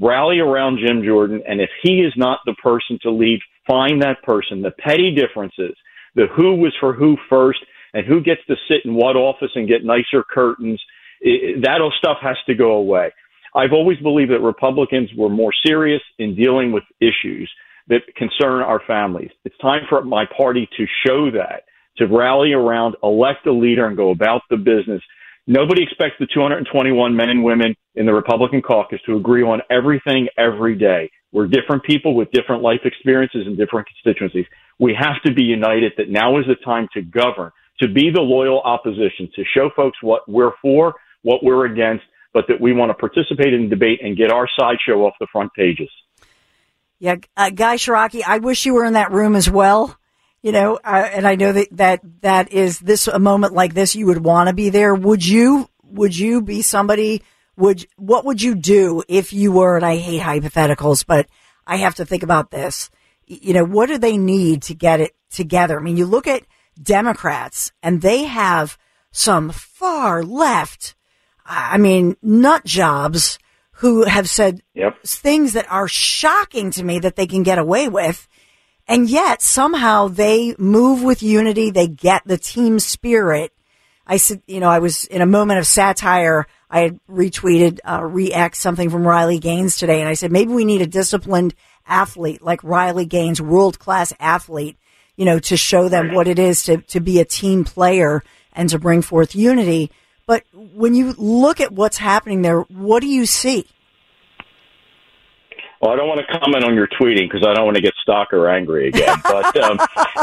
Rally 0.01 0.39
around 0.39 0.79
Jim 0.85 1.03
Jordan, 1.05 1.43
and 1.47 1.61
if 1.61 1.71
he 1.83 2.01
is 2.01 2.13
not 2.17 2.39
the 2.47 2.55
person 2.63 2.99
to 3.03 3.11
lead, 3.11 3.41
find 3.67 4.01
that 4.03 4.23
person. 4.23 4.63
The 4.63 4.71
petty 4.71 5.15
differences, 5.15 5.77
the 6.15 6.27
who 6.35 6.55
was 6.55 6.73
for 6.81 6.95
who 6.95 7.17
first, 7.29 7.61
and 7.93 8.07
who 8.07 8.23
gets 8.23 8.41
to 8.47 8.55
sit 8.69 8.85
in 8.85 8.95
what 8.95 9.17
office 9.17 9.51
and 9.55 9.69
get 9.69 9.85
nicer 9.85 10.23
curtains, 10.23 10.81
it, 11.21 11.63
that 11.63 11.81
stuff 11.99 12.19
has 12.23 12.37
to 12.47 12.55
go 12.55 12.73
away. 12.73 13.13
I've 13.55 13.73
always 13.73 13.99
believed 13.99 14.31
that 14.31 14.41
Republicans 14.41 15.11
were 15.17 15.29
more 15.29 15.53
serious 15.67 16.03
in 16.19 16.37
dealing 16.37 16.73
with 16.73 16.85
issues 17.01 17.51
that 17.91 18.03
concern 18.17 18.63
our 18.63 18.81
families. 18.87 19.31
It's 19.45 19.59
time 19.59 19.83
for 19.89 20.03
my 20.03 20.25
party 20.37 20.69
to 20.77 20.87
show 21.07 21.31
that, 21.33 21.65
to 21.99 22.07
rally 22.07 22.53
around, 22.53 22.97
elect 23.03 23.47
a 23.47 23.53
leader, 23.53 23.87
and 23.87 23.97
go 23.97 24.11
about 24.11 24.43
the 24.49 24.57
business. 24.57 25.03
Nobody 25.47 25.83
expects 25.83 26.15
the 26.21 26.29
221 26.33 27.15
men 27.15 27.29
and 27.29 27.45
women 27.45 27.75
in 27.97 28.07
the 28.07 28.15
Republican 28.15 28.63
caucus 28.63 29.01
to 29.07 29.17
agree 29.17 29.43
on 29.43 29.61
everything 29.71 30.29
every 30.39 30.77
day. 30.77 31.11
We're 31.33 31.49
different 31.49 31.83
people 31.85 32.15
with 32.15 32.31
different 32.31 32.63
life 32.63 32.81
experiences 32.85 33.47
and 33.47 33.57
different 33.57 33.89
constituencies. 33.89 34.47
We 34.79 34.97
have 34.99 35.21
to 35.27 35.35
be 35.35 35.43
united 35.43 35.93
that 35.99 36.09
now 36.09 36.39
is 36.39 36.47
the 36.47 36.57
time 36.65 36.89
to 36.95 37.03
govern, 37.03 37.51
to 37.81 37.89
be 37.89 38.11
the 38.15 38.21
loyal 38.21 38.61
opposition, 38.61 39.29
to 39.35 39.45
show 39.55 39.71
folks 39.75 39.99
what 40.01 40.29
we're 40.29 40.53
for, 40.63 40.95
what 41.23 41.43
we're 41.43 41.67
against, 41.67 42.05
but 42.33 42.45
that 42.47 42.61
we 42.61 42.73
want 42.73 42.91
to 42.91 42.95
participate 42.95 43.53
in 43.53 43.69
debate 43.69 44.01
and 44.03 44.17
get 44.17 44.31
our 44.31 44.49
sideshow 44.59 45.05
off 45.05 45.15
the 45.19 45.27
front 45.33 45.53
pages. 45.55 45.91
Yeah, 47.01 47.17
uh, 47.35 47.49
Guy 47.49 47.77
Ciarrocchi, 47.77 48.23
I 48.25 48.39
wish 48.39 48.67
you 48.67 48.75
were 48.75 48.85
in 48.85 48.93
that 48.93 49.11
room 49.11 49.35
as 49.35 49.51
well. 49.51 49.97
You 50.43 50.53
know, 50.53 50.79
and 50.85 51.27
I 51.27 51.35
know 51.35 51.53
that, 51.53 51.69
that 51.73 52.01
that 52.23 52.53
is 52.53 52.79
this 52.79 53.09
a 53.09 53.19
moment 53.19 53.53
like 53.53 53.75
this 53.75 53.95
you 53.95 54.07
would 54.07 54.25
want 54.25 54.49
to 54.49 54.55
be 54.55 54.71
there. 54.71 54.95
Would 54.95 55.27
you? 55.27 55.69
Would 55.83 56.17
you 56.17 56.41
be 56.41 56.63
somebody? 56.63 57.23
Would 57.57 57.87
what 57.97 58.25
would 58.25 58.41
you 58.41 58.55
do 58.55 59.03
if 59.09 59.35
you 59.35 59.53
were? 59.53 59.77
And 59.77 59.85
I 59.85 59.97
hate 59.97 60.23
hypotheticals, 60.23 61.05
but 61.05 61.27
I 61.67 61.77
have 61.77 61.97
to 61.97 62.07
think 62.07 62.23
about 62.23 62.51
this. 62.51 62.91
You 63.27 63.53
know, 63.53 63.65
what 63.65 63.87
do 63.87 63.99
they 63.99 64.17
need 64.17 64.63
to 64.63 64.75
get 64.75 65.01
it 65.01 65.15
together? 65.31 65.79
I 65.79 65.83
mean, 65.83 65.99
you 65.99 66.07
look 66.07 66.27
at 66.27 66.47
Democrats, 66.81 67.73
and 67.83 68.01
they 68.01 68.25
have 68.25 68.79
some 69.13 69.51
far 69.51 70.23
left. 70.23 70.95
I 71.45 71.77
mean, 71.77 72.17
nut 72.23 72.65
jobs 72.65 73.39
who 73.81 74.05
have 74.05 74.29
said 74.29 74.61
yep. 74.75 75.03
things 75.05 75.55
that 75.55 75.71
are 75.73 75.89
shocking 75.89 76.71
to 76.71 76.85
me 76.85 76.99
that 76.99 77.17
they 77.17 77.27
can 77.27 77.43
get 77.43 77.59
away 77.59 77.89
with. 77.89 78.29
And 78.87 79.09
yet 79.09 79.41
somehow 79.41 80.09
they 80.09 80.55
move 80.59 81.03
with 81.03 81.23
unity. 81.23 81.71
They 81.71 81.89
get 81.89 82.23
the 82.27 82.37
team 82.37 82.79
spirit. 82.79 83.55
I 84.07 84.19
said, 84.19 84.43
you 84.47 84.61
know, 84.61 84.69
I 84.69 84.81
was 84.81 85.07
in 85.07 85.23
a 85.23 85.27
moment 85.27 85.61
of 85.61 85.67
satire. 85.67 86.47
I 86.69 86.81
had 86.81 87.01
retweeted, 87.09 87.79
uh, 87.89 88.05
re 88.05 88.31
something 88.53 88.91
from 88.91 89.09
Riley 89.09 89.39
Gaines 89.39 89.79
today. 89.79 90.01
And 90.01 90.11
I 90.11 90.15
said, 90.15 90.31
maybe 90.31 90.53
we 90.53 90.67
need 90.67 90.83
a 90.83 90.87
disciplined 90.87 91.55
athlete 91.87 92.43
like 92.43 92.63
Riley 92.63 93.07
Gaines, 93.07 93.41
world 93.41 93.79
class 93.79 94.13
athlete, 94.21 94.77
you 95.17 95.25
know, 95.25 95.39
to 95.39 95.57
show 95.57 95.89
them 95.89 96.13
what 96.13 96.29
it 96.29 96.39
is 96.39 96.65
to, 96.65 96.83
to 96.83 97.01
be 97.01 97.19
a 97.19 97.25
team 97.25 97.65
player 97.65 98.23
and 98.53 98.69
to 98.69 98.79
bring 98.79 99.01
forth 99.01 99.35
unity. 99.35 99.91
But 100.31 100.45
when 100.55 100.95
you 100.95 101.11
look 101.19 101.59
at 101.61 101.73
what's 101.73 101.99
happening 101.99 102.43
there, 102.43 102.61
what 102.71 103.01
do 103.03 103.09
you 103.09 103.27
see? 103.27 103.67
Well, 105.83 105.91
I 105.91 105.97
don't 105.97 106.07
want 106.07 106.23
to 106.23 106.39
comment 106.39 106.63
on 106.63 106.77
your 106.77 106.87
tweeting 106.87 107.27
because 107.27 107.43
I 107.43 107.53
don't 107.53 107.65
want 107.65 107.75
to 107.79 107.83
get 107.83 107.95
stalker 108.01 108.49
angry 108.49 108.87
again. 108.87 109.19
But 109.25 109.59
um, 109.59 109.81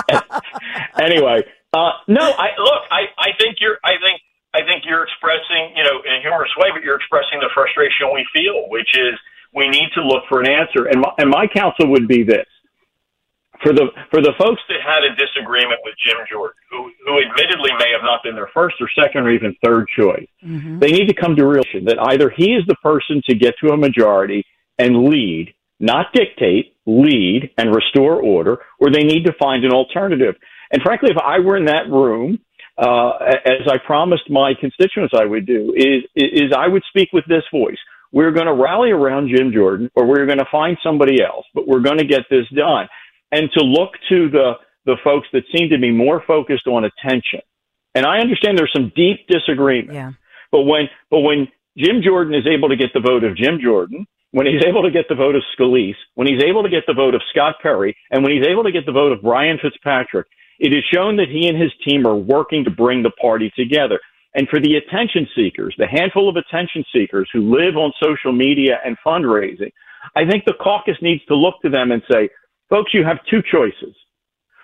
anyway, 1.04 1.44
uh, 1.74 1.92
no, 2.08 2.24
I 2.24 2.56
look. 2.58 2.84
I, 2.90 3.12
I 3.20 3.36
think 3.38 3.58
you're. 3.60 3.80
I 3.84 4.00
think. 4.00 4.22
I 4.54 4.64
think 4.64 4.86
you're 4.88 5.04
expressing, 5.04 5.76
you 5.76 5.84
know, 5.84 6.00
in 6.08 6.14
a 6.16 6.22
humorous 6.22 6.56
way, 6.58 6.70
but 6.74 6.84
you're 6.84 6.96
expressing 6.96 7.42
the 7.42 7.50
frustration 7.54 8.08
we 8.14 8.26
feel, 8.32 8.70
which 8.70 8.88
is 8.96 9.20
we 9.54 9.68
need 9.68 9.90
to 9.96 10.02
look 10.02 10.24
for 10.30 10.40
an 10.40 10.48
answer. 10.48 10.88
And 10.88 11.02
my, 11.02 11.12
and 11.20 11.30
my 11.30 11.48
counsel 11.48 11.92
would 11.92 12.08
be 12.08 12.24
this: 12.24 12.48
for 13.64 13.74
the 13.74 13.88
for 14.12 14.22
the 14.22 14.34
folks 14.38 14.62
that 14.70 14.82
had 14.86 15.04
a 15.04 15.16
disagreement 15.16 15.80
with 15.84 15.96
Jim 16.04 16.18
Jordan, 16.30 16.56
who 16.70 16.92
who 17.06 17.20
admittedly 17.20 17.72
may 17.80 17.92
have 17.92 18.04
not 18.04 18.24
been 18.24 18.36
their 18.36 18.50
first 18.54 18.76
or 18.80 18.90
second 18.94 19.24
or 19.24 19.32
even 19.32 19.56
third 19.64 19.88
choice, 19.98 20.28
mm-hmm. 20.44 20.80
they 20.80 20.92
need 20.92 21.08
to 21.08 21.14
come 21.14 21.36
to 21.36 21.46
realization 21.46 21.86
that 21.86 22.00
either 22.00 22.30
he 22.30 22.54
is 22.54 22.64
the 22.68 22.76
person 22.84 23.22
to 23.28 23.36
get 23.36 23.56
to 23.62 23.74
a 23.74 23.78
majority 23.78 24.46
and 24.78 25.06
lead, 25.06 25.54
not 25.80 26.14
dictate, 26.14 26.76
lead 26.86 27.50
and 27.58 27.76
restore 27.76 28.22
order, 28.22 28.60
or 28.80 28.92
they 28.92 29.04
need 29.04 29.26
to 29.26 29.34
find 29.40 29.66
an 29.66 29.72
alternative. 29.72 30.36
And 30.72 30.82
frankly, 30.82 31.10
if 31.12 31.18
I 31.18 31.40
were 31.40 31.58
in 31.58 31.66
that 31.66 31.90
room, 31.90 32.40
uh, 32.78 33.12
as 33.46 33.68
I 33.68 33.78
promised 33.86 34.30
my 34.30 34.54
constituents 34.60 35.14
I 35.18 35.26
would 35.26 35.46
do, 35.46 35.74
is, 35.76 36.04
is 36.16 36.52
I 36.56 36.68
would 36.68 36.84
speak 36.90 37.10
with 37.12 37.26
this 37.28 37.44
voice. 37.52 37.78
We're 38.12 38.32
going 38.32 38.46
to 38.46 38.54
rally 38.54 38.92
around 38.92 39.30
Jim 39.36 39.52
Jordan, 39.52 39.90
or 39.96 40.06
we're 40.06 40.26
going 40.26 40.38
to 40.38 40.48
find 40.52 40.78
somebody 40.84 41.22
else, 41.22 41.46
but 41.54 41.68
we're 41.68 41.82
going 41.82 41.98
to 41.98 42.06
get 42.06 42.22
this 42.30 42.46
done. 42.56 42.88
And 43.32 43.50
to 43.58 43.64
look 43.64 43.92
to 44.10 44.30
the 44.30 44.54
the 44.86 44.96
folks 45.04 45.28
that 45.34 45.44
seem 45.56 45.70
to 45.70 45.78
be 45.78 45.92
more 45.92 46.24
focused 46.26 46.66
on 46.66 46.86
attention. 46.86 47.42
And 47.94 48.06
I 48.06 48.20
understand 48.20 48.58
there's 48.58 48.72
some 48.74 48.92
deep 48.96 49.28
disagreement. 49.28 49.94
Yeah. 49.94 50.12
But 50.52 50.62
when 50.64 50.90
but 51.12 51.20
when 51.20 51.48
Jim 51.78 52.02
Jordan 52.04 52.34
is 52.34 52.48
able 52.48 52.70
to 52.70 52.76
get 52.76 52.92
the 52.94 53.02
vote 53.02 53.24
of 53.24 53.36
Jim 53.36 53.60
Jordan, 53.62 54.08
when 54.32 54.48
he's 54.48 54.64
able 54.66 54.84
to 54.84 54.92
get 54.92 55.06
the 55.10 55.16
vote 55.16 55.36
of 55.36 55.44
Scalise, 55.58 55.96
when 56.16 56.28
he's 56.28 56.44
able 56.44 56.64
to 56.64 56.70
get 56.70 56.84
the 56.88 56.94
vote 56.94 57.16
of 57.16 57.22
Scott 57.30 57.56
Perry, 57.62 57.96
and 58.12 58.24
when 58.24 58.32
he's 58.32 58.48
able 58.48 58.64
to 58.64 58.72
get 58.72 58.86
the 58.86 58.92
vote 58.92 59.12
of 59.12 59.22
Brian 59.22 59.60
Fitzpatrick, 59.62 60.28
it 60.60 60.74
is 60.74 60.84
shown 60.94 61.18
that 61.18 61.30
he 61.30 61.48
and 61.48 61.62
his 61.62 61.72
team 61.88 62.06
are 62.08 62.16
working 62.16 62.64
to 62.64 62.72
bring 62.72 63.04
the 63.04 63.12
party 63.12 63.52
together. 63.56 64.00
And 64.34 64.48
for 64.50 64.60
the 64.60 64.76
attention 64.76 65.28
seekers, 65.36 65.76
the 65.78 65.88
handful 65.88 66.30
of 66.30 66.36
attention 66.36 66.84
seekers 66.94 67.30
who 67.34 67.52
live 67.52 67.78
on 67.78 67.92
social 68.02 68.32
media 68.32 68.80
and 68.86 68.98
fundraising, 69.06 69.72
I 70.16 70.30
think 70.30 70.46
the 70.46 70.54
caucus 70.54 70.98
needs 71.02 71.24
to 71.26 71.36
look 71.36 71.56
to 71.62 71.70
them 71.70 71.92
and 71.92 72.02
say, 72.12 72.30
folks, 72.70 72.94
you 72.94 73.04
have 73.04 73.18
two 73.30 73.42
choices. 73.52 73.96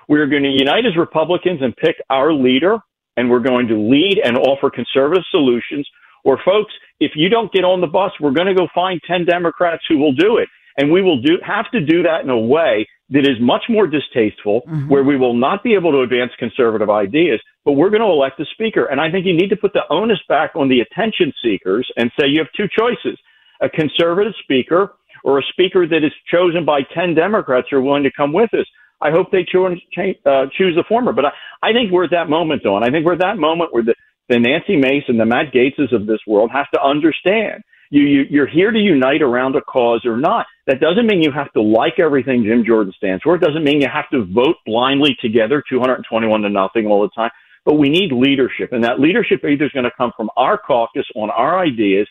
We're 0.07 0.27
going 0.27 0.43
to 0.43 0.49
unite 0.49 0.85
as 0.85 0.97
Republicans 0.97 1.61
and 1.61 1.75
pick 1.75 1.95
our 2.09 2.33
leader, 2.33 2.77
and 3.15 3.29
we're 3.29 3.39
going 3.39 3.67
to 3.67 3.77
lead 3.77 4.19
and 4.23 4.37
offer 4.37 4.69
conservative 4.69 5.23
solutions 5.31 5.87
or 6.23 6.39
folks, 6.45 6.73
if 6.99 7.11
you 7.15 7.29
don't 7.29 7.51
get 7.51 7.63
on 7.63 7.81
the 7.81 7.87
bus, 7.87 8.11
we're 8.19 8.31
going 8.31 8.47
to 8.47 8.55
go 8.55 8.67
find 8.73 9.01
10 9.05 9.25
Democrats 9.25 9.83
who 9.87 9.97
will 9.97 10.13
do 10.13 10.37
it. 10.37 10.47
And 10.77 10.91
we 10.91 11.01
will 11.01 11.21
do, 11.21 11.37
have 11.45 11.69
to 11.71 11.81
do 11.81 12.01
that 12.03 12.21
in 12.23 12.29
a 12.29 12.39
way 12.39 12.87
that 13.09 13.27
is 13.27 13.39
much 13.39 13.63
more 13.69 13.85
distasteful, 13.85 14.61
mm-hmm. 14.61 14.87
where 14.87 15.03
we 15.03 15.17
will 15.17 15.35
not 15.35 15.63
be 15.63 15.75
able 15.75 15.91
to 15.91 16.01
advance 16.01 16.31
conservative 16.39 16.89
ideas, 16.89 17.39
but 17.63 17.73
we're 17.73 17.91
going 17.91 18.01
to 18.01 18.07
elect 18.07 18.39
a 18.39 18.45
speaker. 18.53 18.85
And 18.85 18.99
I 18.99 19.11
think 19.11 19.25
you 19.25 19.33
need 19.33 19.49
to 19.49 19.55
put 19.55 19.73
the 19.73 19.83
onus 19.89 20.19
back 20.27 20.51
on 20.55 20.69
the 20.69 20.79
attention 20.79 21.31
seekers 21.43 21.87
and 21.97 22.11
say 22.19 22.27
you 22.27 22.39
have 22.39 22.47
two 22.57 22.67
choices, 22.67 23.19
a 23.61 23.69
conservative 23.69 24.33
speaker 24.41 24.93
or 25.23 25.39
a 25.39 25.43
speaker 25.51 25.87
that 25.87 26.03
is 26.03 26.11
chosen 26.31 26.65
by 26.65 26.81
10 26.93 27.15
Democrats 27.15 27.71
are 27.71 27.81
willing 27.81 28.03
to 28.03 28.11
come 28.15 28.33
with 28.33 28.53
us. 28.53 28.65
I 29.01 29.11
hope 29.11 29.31
they 29.31 29.43
choose, 29.43 29.81
uh, 29.97 30.45
choose 30.57 30.75
the 30.75 30.83
former. 30.87 31.11
But 31.11 31.25
I, 31.25 31.31
I 31.69 31.73
think 31.73 31.91
we're 31.91 32.05
at 32.05 32.11
that 32.11 32.29
moment, 32.29 32.63
Dawn. 32.63 32.83
I 32.83 32.89
think 32.89 33.05
we're 33.05 33.13
at 33.13 33.19
that 33.19 33.37
moment 33.37 33.73
where 33.73 33.83
the, 33.83 33.95
the 34.29 34.39
Nancy 34.39 34.77
Mason, 34.77 35.17
the 35.17 35.25
Matt 35.25 35.53
Gaetzes 35.53 35.93
of 35.93 36.05
this 36.05 36.19
world 36.27 36.51
have 36.53 36.69
to 36.71 36.81
understand 36.81 37.63
you, 37.93 38.01
you 38.01 38.25
you're 38.27 38.47
here 38.47 38.71
to 38.71 38.79
unite 38.79 39.21
around 39.21 39.55
a 39.55 39.61
cause 39.61 40.03
or 40.03 40.17
not. 40.17 40.47
That 40.65 40.79
doesn't 40.79 41.05
mean 41.05 41.21
you 41.21 41.31
have 41.31 41.53
to 41.53 41.61
like 41.61 41.99
everything 41.99 42.43
Jim 42.43 42.63
Jordan 42.65 42.91
stands 42.97 43.21
for. 43.21 43.35
It 43.35 43.41
doesn't 43.41 43.63
mean 43.63 43.81
you 43.81 43.87
have 43.87 44.09
to 44.09 44.25
vote 44.25 44.55
blindly 44.65 45.15
together, 45.21 45.63
221 45.69 46.41
to 46.41 46.49
nothing 46.49 46.87
all 46.87 47.03
the 47.03 47.09
time. 47.15 47.29
But 47.65 47.75
we 47.75 47.89
need 47.89 48.11
leadership, 48.11 48.73
and 48.73 48.83
that 48.83 48.99
leadership 48.99 49.45
either 49.45 49.65
is 49.65 49.71
going 49.71 49.85
to 49.85 49.91
come 49.95 50.11
from 50.17 50.31
our 50.35 50.57
caucus 50.57 51.05
on 51.15 51.29
our 51.29 51.59
ideas, 51.59 52.07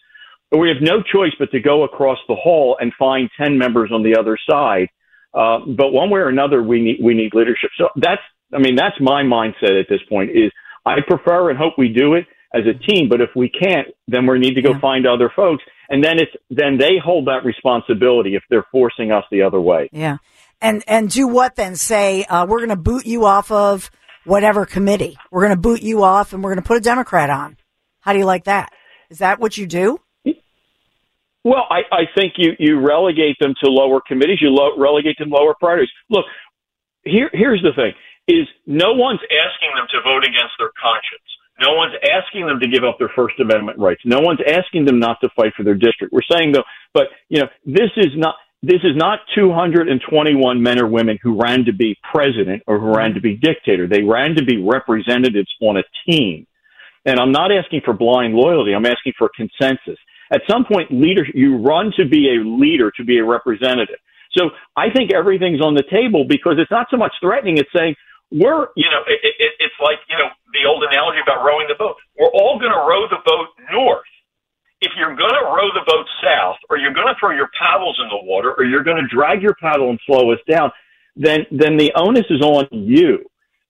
we 0.58 0.68
have 0.68 0.82
no 0.82 1.02
choice 1.02 1.32
but 1.38 1.50
to 1.52 1.60
go 1.60 1.84
across 1.84 2.18
the 2.28 2.34
hall 2.34 2.76
and 2.80 2.92
find 2.98 3.30
10 3.40 3.56
members 3.56 3.90
on 3.92 4.02
the 4.02 4.16
other 4.18 4.38
side. 4.48 4.88
Uh, 5.34 5.60
but 5.66 5.92
one 5.92 6.10
way 6.10 6.20
or 6.20 6.28
another, 6.28 6.62
we 6.62 6.82
need 6.82 6.98
we 7.02 7.14
need 7.14 7.34
leadership. 7.34 7.70
So 7.78 7.88
that's 7.96 8.20
I 8.54 8.58
mean 8.58 8.76
that's 8.76 8.96
my 9.00 9.22
mindset 9.22 9.80
at 9.80 9.86
this 9.88 10.00
point 10.08 10.30
is 10.30 10.52
I 10.84 10.96
prefer 11.06 11.50
and 11.50 11.58
hope 11.58 11.74
we 11.78 11.88
do 11.88 12.14
it 12.14 12.26
as 12.54 12.62
a 12.66 12.74
team, 12.74 13.08
but 13.08 13.20
if 13.20 13.30
we 13.34 13.48
can't, 13.48 13.88
then 14.08 14.26
we 14.26 14.38
need 14.38 14.54
to 14.54 14.62
go 14.62 14.72
yeah. 14.72 14.80
find 14.80 15.06
other 15.06 15.30
folks. 15.34 15.62
And 15.88 16.04
then 16.04 16.18
it's, 16.18 16.32
then 16.50 16.78
they 16.78 16.98
hold 17.02 17.26
that 17.26 17.44
responsibility 17.44 18.34
if 18.34 18.42
they're 18.50 18.66
forcing 18.70 19.10
us 19.10 19.24
the 19.30 19.42
other 19.42 19.60
way. 19.60 19.88
Yeah. 19.92 20.18
And, 20.60 20.84
and 20.86 21.10
do 21.10 21.26
what 21.26 21.56
then? 21.56 21.76
Say, 21.76 22.24
uh, 22.24 22.46
we're 22.46 22.58
going 22.58 22.68
to 22.70 22.76
boot 22.76 23.06
you 23.06 23.24
off 23.24 23.50
of 23.50 23.90
whatever 24.24 24.66
committee. 24.66 25.16
We're 25.30 25.42
going 25.42 25.56
to 25.56 25.60
boot 25.60 25.82
you 25.82 26.02
off 26.02 26.32
and 26.32 26.42
we're 26.42 26.50
going 26.50 26.62
to 26.62 26.66
put 26.66 26.76
a 26.76 26.80
Democrat 26.80 27.30
on. 27.30 27.56
How 28.00 28.12
do 28.12 28.18
you 28.18 28.26
like 28.26 28.44
that? 28.44 28.72
Is 29.10 29.18
that 29.18 29.40
what 29.40 29.56
you 29.56 29.66
do? 29.66 29.98
Well, 31.44 31.66
I, 31.70 31.80
I 31.90 32.02
think 32.14 32.34
you, 32.36 32.52
you 32.58 32.80
relegate 32.80 33.36
them 33.40 33.54
to 33.62 33.70
lower 33.70 34.00
committees. 34.06 34.38
You 34.40 34.50
lo- 34.50 34.76
relegate 34.78 35.18
them 35.18 35.30
lower 35.30 35.54
priorities. 35.58 35.90
Look, 36.08 36.24
here, 37.04 37.30
here's 37.32 37.62
the 37.62 37.72
thing 37.74 37.92
is 38.28 38.46
no 38.66 38.92
one's 38.92 39.20
asking 39.26 39.70
them 39.74 39.86
to 39.90 40.00
vote 40.02 40.22
against 40.22 40.54
their 40.58 40.70
conscience. 40.80 41.26
No 41.60 41.74
one's 41.74 41.94
asking 42.10 42.46
them 42.46 42.60
to 42.60 42.68
give 42.68 42.84
up 42.84 42.98
their 42.98 43.10
First 43.14 43.38
Amendment 43.40 43.78
rights. 43.78 44.02
No 44.04 44.20
one's 44.20 44.40
asking 44.46 44.84
them 44.84 44.98
not 44.98 45.18
to 45.20 45.28
fight 45.36 45.52
for 45.56 45.64
their 45.64 45.74
district. 45.74 46.12
We're 46.12 46.26
saying 46.30 46.52
though, 46.52 46.64
but 46.94 47.08
you 47.28 47.40
know, 47.40 47.48
this 47.66 47.90
is 47.96 48.14
not 48.16 48.36
this 48.62 48.80
is 48.84 48.94
not 48.94 49.18
221 49.34 50.62
men 50.62 50.78
or 50.78 50.86
women 50.86 51.18
who 51.20 51.40
ran 51.40 51.64
to 51.64 51.72
be 51.72 51.98
president 52.12 52.62
or 52.68 52.78
who 52.78 52.94
ran 52.94 53.12
to 53.14 53.20
be 53.20 53.36
dictator. 53.36 53.88
They 53.88 54.02
ran 54.02 54.36
to 54.36 54.44
be 54.44 54.56
representatives 54.62 55.52
on 55.60 55.78
a 55.78 55.82
team. 56.06 56.46
And 57.04 57.18
I'm 57.18 57.32
not 57.32 57.50
asking 57.50 57.80
for 57.84 57.92
blind 57.92 58.34
loyalty. 58.34 58.72
I'm 58.72 58.86
asking 58.86 59.14
for 59.18 59.28
consensus. 59.34 59.98
At 60.32 60.40
some 60.50 60.64
point, 60.64 60.90
leader, 60.90 61.26
you 61.34 61.58
run 61.58 61.92
to 61.96 62.08
be 62.08 62.34
a 62.34 62.40
leader, 62.42 62.90
to 62.96 63.04
be 63.04 63.18
a 63.18 63.24
representative. 63.24 64.00
So 64.36 64.50
I 64.76 64.88
think 64.88 65.12
everything's 65.12 65.60
on 65.60 65.74
the 65.74 65.84
table 65.92 66.24
because 66.26 66.54
it's 66.56 66.70
not 66.70 66.86
so 66.90 66.96
much 66.96 67.12
threatening. 67.20 67.58
It's 67.58 67.68
saying, 67.76 67.94
we're, 68.32 68.72
you 68.76 68.88
know, 68.88 69.04
it, 69.06 69.20
it, 69.20 69.52
it's 69.60 69.76
like, 69.76 70.00
you 70.08 70.16
know, 70.16 70.32
the 70.56 70.64
old 70.66 70.82
analogy 70.88 71.20
about 71.22 71.44
rowing 71.44 71.68
the 71.68 71.76
boat. 71.78 71.96
We're 72.18 72.32
all 72.32 72.58
going 72.58 72.72
to 72.72 72.80
row 72.80 73.04
the 73.12 73.20
boat 73.26 73.48
north. 73.70 74.08
If 74.80 74.92
you're 74.96 75.14
going 75.14 75.36
to 75.36 75.44
row 75.44 75.68
the 75.76 75.84
boat 75.86 76.06
south, 76.24 76.56
or 76.70 76.78
you're 76.78 76.94
going 76.94 77.06
to 77.06 77.14
throw 77.20 77.30
your 77.30 77.50
paddles 77.60 78.00
in 78.02 78.08
the 78.08 78.24
water, 78.24 78.54
or 78.56 78.64
you're 78.64 78.82
going 78.82 78.96
to 78.96 79.06
drag 79.14 79.42
your 79.42 79.54
paddle 79.60 79.90
and 79.90 80.00
slow 80.06 80.32
us 80.32 80.40
down, 80.48 80.72
then, 81.14 81.44
then 81.52 81.76
the 81.76 81.92
onus 81.94 82.24
is 82.30 82.40
on 82.40 82.66
you. 82.72 83.18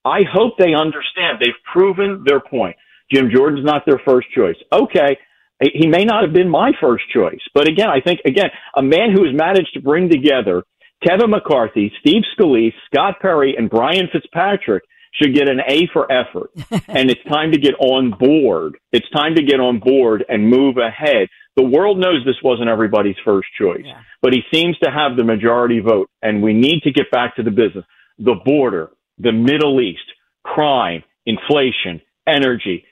I 0.05 0.21
hope 0.31 0.57
they 0.57 0.73
understand. 0.73 1.39
They've 1.39 1.53
proven 1.71 2.23
their 2.25 2.39
point. 2.39 2.75
Jim 3.11 3.29
Jordan's 3.29 3.65
not 3.65 3.85
their 3.85 4.01
first 4.07 4.31
choice. 4.31 4.55
Okay. 4.71 5.17
He 5.61 5.87
may 5.87 6.03
not 6.03 6.23
have 6.23 6.33
been 6.33 6.49
my 6.49 6.71
first 6.81 7.03
choice, 7.13 7.39
but 7.53 7.67
again, 7.67 7.87
I 7.89 8.01
think, 8.01 8.19
again, 8.25 8.49
a 8.75 8.81
man 8.81 9.11
who 9.13 9.23
has 9.23 9.33
managed 9.33 9.73
to 9.75 9.81
bring 9.81 10.09
together 10.09 10.63
Kevin 11.07 11.29
McCarthy, 11.29 11.91
Steve 11.99 12.23
Scalise, 12.37 12.73
Scott 12.87 13.15
Perry, 13.21 13.55
and 13.57 13.69
Brian 13.69 14.07
Fitzpatrick 14.11 14.83
should 15.13 15.35
get 15.35 15.49
an 15.49 15.59
A 15.67 15.87
for 15.93 16.11
effort. 16.11 16.49
and 16.87 17.09
it's 17.09 17.23
time 17.31 17.51
to 17.51 17.59
get 17.59 17.75
on 17.79 18.11
board. 18.17 18.77
It's 18.91 19.09
time 19.11 19.35
to 19.35 19.43
get 19.43 19.59
on 19.59 19.79
board 19.79 20.25
and 20.27 20.49
move 20.49 20.77
ahead. 20.77 21.27
The 21.55 21.63
world 21.63 21.99
knows 21.99 22.25
this 22.25 22.41
wasn't 22.43 22.69
everybody's 22.69 23.15
first 23.23 23.47
choice, 23.59 23.83
yeah. 23.85 24.01
but 24.21 24.33
he 24.33 24.41
seems 24.51 24.77
to 24.79 24.89
have 24.89 25.15
the 25.15 25.23
majority 25.23 25.79
vote, 25.79 26.09
and 26.23 26.41
we 26.41 26.53
need 26.53 26.81
to 26.83 26.91
get 26.91 27.11
back 27.11 27.35
to 27.35 27.43
the 27.43 27.51
business. 27.51 27.85
The 28.17 28.35
border, 28.43 28.89
the 29.19 29.31
Middle 29.31 29.79
East, 29.79 30.01
crime, 30.43 31.03
inflation, 31.27 32.01
energy. 32.27 32.85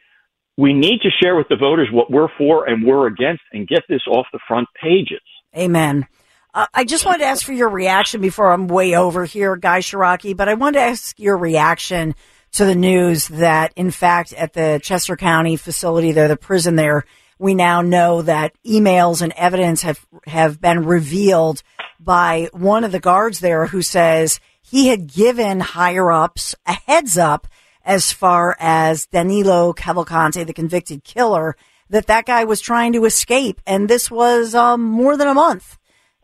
We 0.62 0.74
need 0.74 1.02
to 1.02 1.10
share 1.10 1.36
with 1.36 1.48
the 1.50 1.56
voters 1.56 1.88
what 1.92 2.12
we're 2.12 2.28
for 2.38 2.70
and 2.70 2.86
we're 2.86 3.08
against 3.08 3.42
and 3.52 3.68
get 3.68 3.82
this 3.90 4.04
off 4.08 4.28
the 4.32 4.38
front 4.48 4.68
pages. 4.80 5.24
Amen. 5.58 6.06
Uh, 6.54 6.68
I 6.72 6.84
just 6.84 7.04
wanted 7.04 7.20
to 7.20 7.26
ask 7.26 7.44
for 7.44 7.52
your 7.52 7.70
reaction 7.70 8.22
before 8.22 8.52
I'm 8.52 8.68
way 8.68 8.96
over 8.96 9.26
here, 9.26 9.56
Guy 9.56 9.80
Ciarrocchi, 9.80 10.38
but 10.38 10.48
I 10.48 10.54
wanted 10.54 10.78
to 10.78 10.86
ask 10.86 11.20
your 11.20 11.36
reaction 11.36 12.14
to 12.52 12.66
the 12.66 12.76
news 12.76 13.28
that, 13.30 13.74
in 13.76 13.90
fact, 13.90 14.34
at 14.34 14.54
the 14.54 14.80
Chester 14.84 15.16
County 15.16 15.56
facility 15.56 16.12
there, 16.12 16.28
the 16.28 16.38
prison 16.38 16.76
there, 16.76 17.06
we 17.40 17.56
now 17.56 17.82
know 17.82 18.22
that 18.22 18.54
emails 18.64 19.24
and 19.24 19.34
evidence 19.36 19.82
have, 19.82 20.06
have 20.28 20.62
been 20.62 20.86
revealed 20.86 21.64
by 22.00 22.50
one 22.54 22.84
of 22.84 22.92
the 22.92 23.00
guards 23.00 23.40
there 23.40 23.66
who 23.66 23.82
says 23.82 24.40
he 24.62 24.90
had 24.90 25.12
given 25.12 25.60
higher 25.60 26.12
ups 26.12 26.54
a 26.68 26.74
heads 26.74 27.18
up 27.18 27.48
as 27.86 28.12
far 28.12 28.56
as 28.60 29.06
Danilo 29.08 29.74
Cavalcante, 29.74 30.46
the 30.46 30.54
convicted 30.54 31.04
killer, 31.04 31.56
that 31.90 32.08
that 32.08 32.26
guy 32.26 32.44
was 32.44 32.62
trying 32.62 32.94
to 32.94 33.06
escape. 33.06 33.60
And 33.68 33.90
this 33.90 34.10
was 34.10 34.56
um, 34.56 34.82
more 34.82 35.18
than 35.18 35.28
a 35.28 35.34
month 35.34 35.78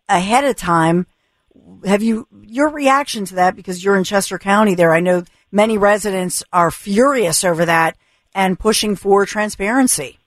ahead 0.08 0.43
of 0.43 0.56
time. 0.56 1.08
Have 1.86 2.02
you 2.02 2.28
your 2.41 2.70
reaction 2.70 3.26
to 3.26 3.36
that 3.36 3.56
because 3.56 3.84
you're 3.84 3.98
in 3.98 4.04
Chester 4.04 4.39
County 4.39 4.76
there? 4.76 4.93
I 4.93 5.00
know 5.00 5.24
many 5.52 5.78
residents 5.78 6.43
are 6.54 6.72
furious 6.72 7.43
over 7.43 7.65
that 7.65 7.98
and 8.34 8.60
pushing 8.60 8.96
for 8.96 9.26
transparency. 9.26 10.20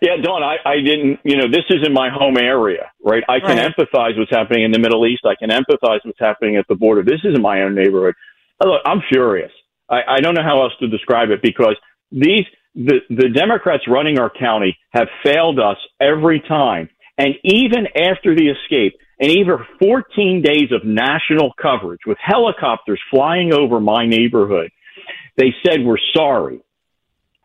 Yeah, 0.00 0.16
Dawn, 0.22 0.44
I, 0.44 0.56
I 0.64 0.76
didn't, 0.76 1.18
you 1.24 1.36
know, 1.36 1.48
this 1.50 1.64
is 1.70 1.84
in 1.84 1.92
my 1.92 2.08
home 2.08 2.36
area, 2.38 2.92
right? 3.02 3.24
I 3.28 3.40
can 3.40 3.56
right. 3.58 3.74
empathize 3.74 4.16
what's 4.16 4.30
happening 4.30 4.62
in 4.62 4.70
the 4.70 4.78
Middle 4.78 5.04
East. 5.06 5.24
I 5.24 5.34
can 5.34 5.50
empathize 5.50 5.98
what's 6.04 6.20
happening 6.20 6.56
at 6.56 6.66
the 6.68 6.76
border. 6.76 7.02
This 7.02 7.20
is 7.24 7.34
in 7.34 7.42
my 7.42 7.62
own 7.62 7.74
neighborhood. 7.74 8.14
Look, 8.60 8.82
I'm 8.84 9.02
furious. 9.10 9.52
I, 9.88 10.00
I 10.08 10.20
don't 10.20 10.34
know 10.34 10.42
how 10.42 10.62
else 10.62 10.72
to 10.80 10.88
describe 10.88 11.30
it 11.30 11.40
because 11.42 11.76
these, 12.10 12.44
the, 12.74 13.00
the 13.08 13.28
Democrats 13.28 13.84
running 13.88 14.18
our 14.18 14.30
county 14.30 14.76
have 14.90 15.08
failed 15.24 15.58
us 15.58 15.76
every 16.00 16.40
time 16.40 16.88
and 17.18 17.34
even 17.42 17.88
after 17.96 18.34
the 18.34 18.48
escape, 18.48 18.94
and 19.20 19.30
even 19.32 19.58
14 19.80 20.40
days 20.40 20.70
of 20.70 20.86
national 20.86 21.52
coverage 21.60 22.00
with 22.06 22.16
helicopters 22.24 23.00
flying 23.10 23.52
over 23.52 23.80
my 23.80 24.06
neighborhood, 24.06 24.70
they 25.36 25.52
said, 25.66 25.84
We're 25.84 25.96
sorry. 26.14 26.60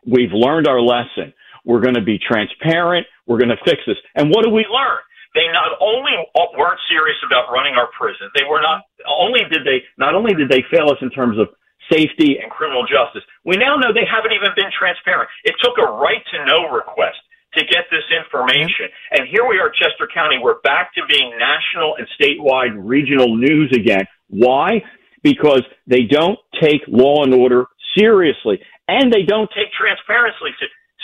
We've 0.06 0.32
learned 0.32 0.68
our 0.68 0.80
lesson. 0.80 1.34
We're 1.64 1.80
going 1.80 1.96
to 1.96 2.02
be 2.02 2.18
transparent. 2.18 3.06
We're 3.26 3.38
going 3.38 3.48
to 3.48 3.64
fix 3.64 3.78
this. 3.86 3.96
And 4.14 4.30
what 4.30 4.44
do 4.44 4.50
we 4.50 4.64
learn? 4.70 4.98
They 5.34 5.50
not 5.50 5.74
only 5.82 6.14
weren't 6.54 6.80
serious 6.86 7.18
about 7.26 7.50
running 7.50 7.74
our 7.74 7.90
prison, 7.98 8.30
they 8.38 8.46
were 8.46 8.62
not 8.62 8.86
only 9.06 9.42
did 9.50 9.66
they 9.66 9.82
not 9.98 10.14
only 10.14 10.34
did 10.34 10.48
they 10.48 10.62
fail 10.70 10.88
us 10.90 10.98
in 11.02 11.10
terms 11.10 11.38
of 11.38 11.50
safety, 11.90 12.38
and 12.40 12.50
criminal 12.50 12.86
justice. 12.86 13.22
We 13.44 13.56
now 13.56 13.76
know 13.76 13.92
they 13.92 14.08
haven't 14.08 14.32
even 14.32 14.56
been 14.56 14.72
transparent. 14.72 15.28
It 15.44 15.54
took 15.60 15.76
a 15.76 15.84
right 15.84 16.22
to 16.32 16.44
know 16.46 16.72
request 16.72 17.20
to 17.54 17.64
get 17.66 17.86
this 17.90 18.04
information. 18.10 18.90
And 19.12 19.28
here 19.28 19.46
we 19.46 19.58
are, 19.58 19.70
Chester 19.70 20.08
County. 20.12 20.38
We're 20.42 20.60
back 20.62 20.94
to 20.94 21.02
being 21.08 21.32
national 21.38 21.96
and 21.96 22.06
statewide 22.18 22.74
regional 22.74 23.36
news 23.36 23.72
again. 23.74 24.06
Why? 24.28 24.82
Because 25.22 25.62
they 25.86 26.02
don't 26.02 26.38
take 26.60 26.82
law 26.88 27.22
and 27.22 27.34
order 27.34 27.66
seriously, 27.96 28.60
and 28.88 29.12
they 29.12 29.22
don't 29.22 29.48
take 29.54 29.70
transparency 29.72 30.50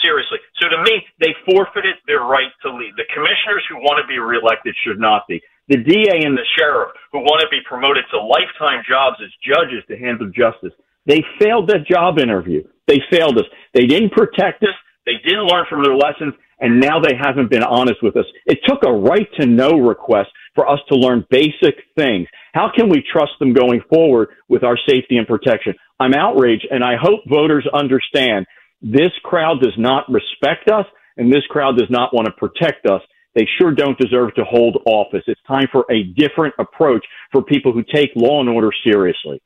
seriously. 0.01 0.37
So 0.59 0.67
to 0.69 0.79
me, 0.83 1.05
they 1.21 1.33
forfeited 1.45 2.01
their 2.05 2.25
right 2.25 2.51
to 2.65 2.69
lead. 2.73 2.93
The 2.97 3.07
commissioners 3.13 3.63
who 3.69 3.77
want 3.81 4.01
to 4.01 4.07
be 4.07 4.19
reelected 4.19 4.75
should 4.83 4.99
not 4.99 5.27
be. 5.29 5.41
The 5.69 5.77
DA 5.77 6.25
and 6.25 6.35
the 6.35 6.45
sheriff 6.57 6.91
who 7.11 7.19
want 7.19 7.41
to 7.41 7.49
be 7.49 7.61
promoted 7.63 8.03
to 8.11 8.19
lifetime 8.19 8.83
jobs 8.87 9.17
as 9.23 9.31
judges 9.45 9.85
to 9.87 9.95
handle 9.95 10.27
justice, 10.33 10.73
they 11.05 11.23
failed 11.39 11.69
that 11.69 11.87
job 11.87 12.19
interview. 12.19 12.63
They 12.87 12.99
failed 13.09 13.37
us. 13.37 13.45
They 13.73 13.85
didn't 13.87 14.11
protect 14.11 14.63
us. 14.63 14.75
They 15.05 15.17
didn't 15.23 15.47
learn 15.47 15.65
from 15.69 15.83
their 15.83 15.95
lessons, 15.95 16.33
and 16.59 16.79
now 16.79 16.99
they 16.99 17.15
haven't 17.17 17.49
been 17.49 17.63
honest 17.63 18.03
with 18.03 18.15
us. 18.17 18.25
It 18.45 18.59
took 18.67 18.83
a 18.85 18.91
right 18.91 19.27
to 19.39 19.47
know 19.47 19.79
request 19.79 20.29
for 20.53 20.69
us 20.69 20.79
to 20.89 20.95
learn 20.95 21.25
basic 21.29 21.75
things. 21.97 22.27
How 22.53 22.69
can 22.75 22.89
we 22.89 23.03
trust 23.11 23.31
them 23.39 23.53
going 23.53 23.81
forward 23.89 24.29
with 24.47 24.63
our 24.63 24.77
safety 24.87 25.17
and 25.17 25.27
protection? 25.27 25.73
I'm 25.99 26.13
outraged, 26.13 26.67
and 26.69 26.83
I 26.83 26.95
hope 27.01 27.21
voters 27.27 27.67
understand 27.73 28.45
this 28.81 29.11
crowd 29.23 29.61
does 29.61 29.73
not 29.77 30.05
respect 30.09 30.69
us, 30.71 30.85
and 31.17 31.31
this 31.31 31.45
crowd 31.49 31.77
does 31.77 31.89
not 31.89 32.13
want 32.13 32.25
to 32.25 32.31
protect 32.33 32.85
us. 32.87 33.01
They 33.35 33.47
sure 33.59 33.73
don't 33.73 33.97
deserve 33.97 34.33
to 34.35 34.43
hold 34.43 34.81
office. 34.85 35.23
It's 35.27 35.41
time 35.47 35.67
for 35.71 35.85
a 35.89 36.03
different 36.03 36.53
approach 36.59 37.05
for 37.31 37.41
people 37.41 37.71
who 37.71 37.83
take 37.83 38.09
law 38.15 38.41
and 38.41 38.49
order 38.49 38.71
seriously. 38.83 39.41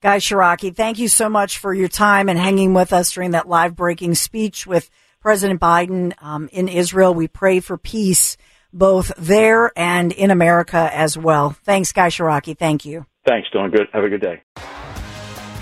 Guy 0.00 0.18
Ciarrocchi, 0.18 0.74
thank 0.74 0.98
you 0.98 1.08
so 1.08 1.28
much 1.28 1.58
for 1.58 1.74
your 1.74 1.88
time 1.88 2.28
and 2.28 2.38
hanging 2.38 2.72
with 2.72 2.92
us 2.92 3.12
during 3.12 3.32
that 3.32 3.48
live 3.48 3.74
breaking 3.74 4.14
speech 4.14 4.66
with 4.66 4.90
President 5.20 5.60
Biden 5.60 6.14
um, 6.22 6.48
in 6.52 6.68
Israel. 6.68 7.14
We 7.14 7.28
pray 7.28 7.60
for 7.60 7.76
peace 7.76 8.36
both 8.72 9.12
there 9.16 9.72
and 9.76 10.12
in 10.12 10.30
America 10.30 10.90
as 10.92 11.16
well. 11.16 11.50
Thanks, 11.50 11.92
Guy 11.92 12.08
Ciarrocchi. 12.08 12.56
Thank 12.56 12.84
you. 12.84 13.06
Thanks, 13.26 13.48
doing 13.50 13.70
good. 13.70 13.88
Have 13.92 14.04
a 14.04 14.08
good 14.08 14.20
day. 14.20 14.77